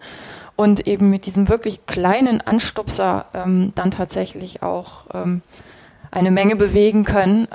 [0.55, 5.05] und eben mit diesem wirklich kleinen Anstupser dann tatsächlich auch
[6.11, 7.47] eine Menge bewegen können.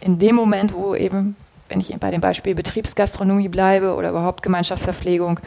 [0.00, 1.36] in dem Moment, wo eben,
[1.68, 5.40] wenn ich bei dem Beispiel Betriebsgastronomie bleibe oder überhaupt Gemeinschaftsverpflegung,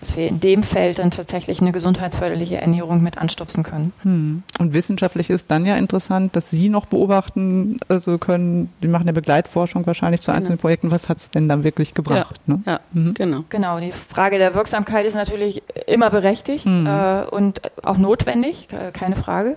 [0.00, 3.92] dass wir in dem Feld dann tatsächlich eine gesundheitsförderliche Ernährung mit anstupsen können.
[4.02, 4.42] Hm.
[4.58, 9.12] Und wissenschaftlich ist dann ja interessant, dass Sie noch beobachten also können, die machen ja
[9.12, 10.62] Begleitforschung wahrscheinlich zu einzelnen genau.
[10.62, 12.40] Projekten, was hat es denn dann wirklich gebracht?
[12.46, 12.62] Ja, ne?
[12.66, 13.14] ja mhm.
[13.14, 13.44] genau.
[13.48, 16.86] Genau, die Frage der Wirksamkeit ist natürlich immer berechtigt mhm.
[16.86, 19.56] äh, und auch notwendig, keine Frage.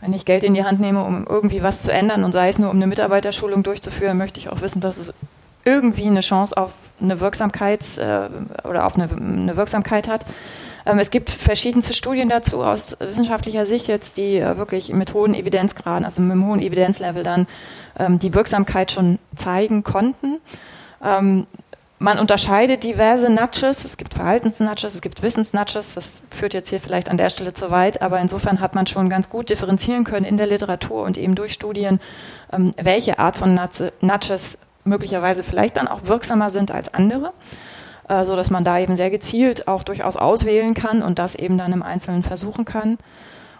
[0.00, 2.58] Wenn ich Geld in die Hand nehme, um irgendwie was zu ändern und sei es
[2.58, 5.14] nur, um eine Mitarbeiterschulung durchzuführen, möchte ich auch wissen, dass es
[5.64, 8.28] irgendwie eine Chance auf eine Wirksamkeit äh,
[8.66, 10.24] oder auf eine, eine Wirksamkeit hat.
[10.86, 15.34] Ähm, es gibt verschiedenste Studien dazu aus wissenschaftlicher Sicht jetzt, die äh, wirklich mit hohen
[15.34, 17.46] Evidenzgraden, also mit einem hohen Evidenzlevel dann
[17.98, 20.38] ähm, die Wirksamkeit schon zeigen konnten.
[21.02, 21.46] Ähm,
[22.00, 23.84] man unterscheidet diverse Nudges.
[23.84, 25.94] Es gibt Verhaltensnudges, es gibt Wissensnudges.
[25.94, 29.08] Das führt jetzt hier vielleicht an der Stelle zu weit, aber insofern hat man schon
[29.08, 32.00] ganz gut differenzieren können in der Literatur und eben durch Studien,
[32.52, 33.58] ähm, welche Art von
[34.00, 37.32] Nudges möglicherweise vielleicht dann auch wirksamer sind als andere,
[38.08, 41.58] äh, so dass man da eben sehr gezielt auch durchaus auswählen kann und das eben
[41.58, 42.98] dann im Einzelnen versuchen kann.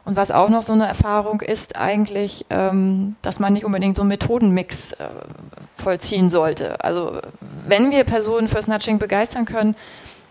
[0.05, 4.03] Und was auch noch so eine Erfahrung ist eigentlich, ähm, dass man nicht unbedingt so
[4.03, 5.07] einen Methodenmix äh,
[5.77, 6.83] vollziehen sollte.
[6.85, 7.21] Also
[7.67, 9.75] wenn wir Personen fürs Nudging begeistern können,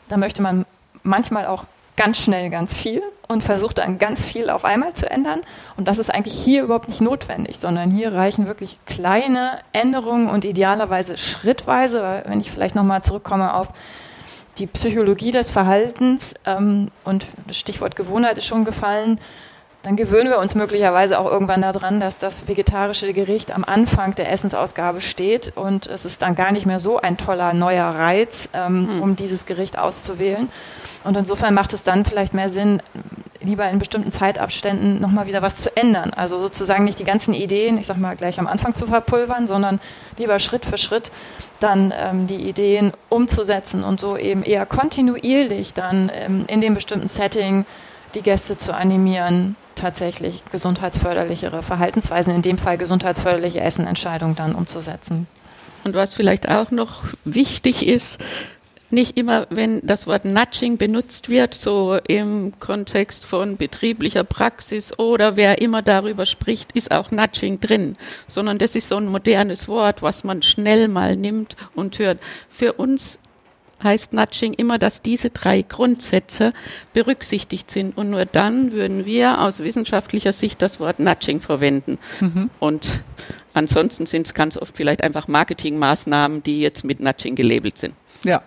[0.10, 0.66] dann möchte man
[1.02, 1.66] manchmal auch
[1.96, 5.42] ganz schnell ganz viel und versucht dann ganz viel auf einmal zu ändern.
[5.78, 10.46] Und das ist eigentlich hier überhaupt nicht notwendig, sondern hier reichen wirklich kleine Änderungen und
[10.46, 13.70] idealerweise schrittweise, wenn ich vielleicht nochmal zurückkomme auf
[14.58, 19.20] die Psychologie des Verhaltens ähm, und das Stichwort Gewohnheit ist schon gefallen,
[19.84, 24.32] dann gewöhnen wir uns möglicherweise auch irgendwann daran, dass das vegetarische Gericht am Anfang der
[24.32, 28.88] Essensausgabe steht und es ist dann gar nicht mehr so ein toller neuer Reiz, ähm,
[28.88, 29.02] hm.
[29.02, 30.50] um dieses Gericht auszuwählen.
[31.04, 32.82] Und insofern macht es dann vielleicht mehr Sinn,
[33.42, 36.12] lieber in bestimmten Zeitabständen nochmal wieder was zu ändern.
[36.16, 39.82] Also sozusagen nicht die ganzen Ideen, ich sag mal, gleich am Anfang zu verpulvern, sondern
[40.18, 41.12] lieber Schritt für Schritt
[41.60, 47.10] dann ähm, die Ideen umzusetzen und so eben eher kontinuierlich dann ähm, in dem bestimmten
[47.10, 47.66] Setting
[48.16, 55.28] die Gäste zu animieren, tatsächlich gesundheitsförderlichere Verhaltensweisen, in dem Fall gesundheitsförderliche Essenentscheidungen dann umzusetzen.
[55.84, 58.20] Und was vielleicht auch noch wichtig ist,
[58.94, 65.36] nicht immer, wenn das Wort Nudging benutzt wird, so im Kontext von betrieblicher Praxis oder
[65.36, 67.98] wer immer darüber spricht, ist auch Nudging drin,
[68.28, 72.20] sondern das ist so ein modernes Wort, was man schnell mal nimmt und hört.
[72.50, 73.18] Für uns
[73.84, 76.54] heißt Nudging immer, dass diese drei Grundsätze
[76.94, 77.98] berücksichtigt sind.
[77.98, 81.98] Und nur dann würden wir aus wissenschaftlicher Sicht das Wort Nudging verwenden.
[82.20, 82.50] Mhm.
[82.60, 83.04] Und
[83.54, 87.94] ansonsten sind es ganz oft vielleicht einfach Marketingmaßnahmen, die jetzt mit Nudging gelabelt sind.
[88.24, 88.42] Ja.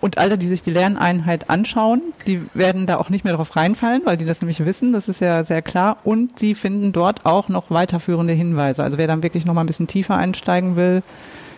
[0.00, 4.02] Und alle, die sich die Lerneinheit anschauen, die werden da auch nicht mehr drauf reinfallen,
[4.04, 4.92] weil die das nämlich wissen.
[4.92, 5.96] Das ist ja sehr klar.
[6.04, 8.84] Und sie finden dort auch noch weiterführende Hinweise.
[8.84, 11.00] Also wer dann wirklich noch mal ein bisschen tiefer einsteigen will,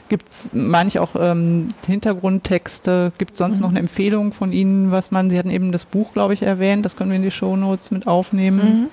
[0.08, 3.12] Gibt es manch auch ähm, Hintergrundtexte?
[3.18, 3.62] Gibt es sonst mhm.
[3.62, 6.84] noch eine Empfehlung von Ihnen, was man, Sie hatten eben das Buch, glaube ich, erwähnt,
[6.84, 8.80] das können wir in die Shownotes mit aufnehmen.
[8.80, 8.88] Mhm.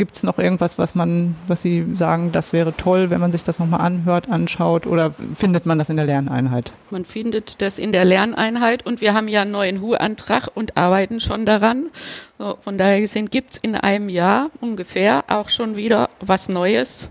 [0.00, 3.42] Gibt es noch irgendwas, was man, was Sie sagen, das wäre toll, wenn man sich
[3.42, 6.72] das nochmal anhört, anschaut oder findet man das in der Lerneinheit?
[6.88, 11.20] Man findet das in der Lerneinheit und wir haben ja einen neuen HU-Antrag und arbeiten
[11.20, 11.90] schon daran.
[12.38, 17.10] So, von daher gesehen gibt es in einem Jahr ungefähr auch schon wieder was Neues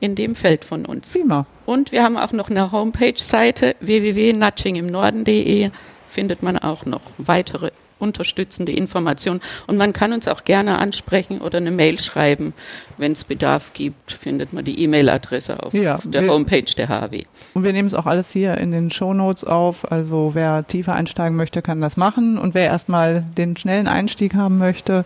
[0.00, 1.12] in dem Feld von uns.
[1.12, 1.44] Prima.
[1.66, 5.72] Und wir haben auch noch eine Homepage-Seite www.nudgingimnorden.de
[6.08, 7.70] findet man auch noch weitere
[8.00, 9.40] unterstützende Informationen.
[9.66, 12.54] Und man kann uns auch gerne ansprechen oder eine Mail schreiben.
[12.98, 17.24] Wenn es Bedarf gibt, findet man die E-Mail-Adresse auf ja, der wir, Homepage der HW.
[17.54, 19.90] Und wir nehmen es auch alles hier in den Show Notes auf.
[19.90, 22.38] Also wer tiefer einsteigen möchte, kann das machen.
[22.38, 25.04] Und wer erstmal den schnellen Einstieg haben möchte,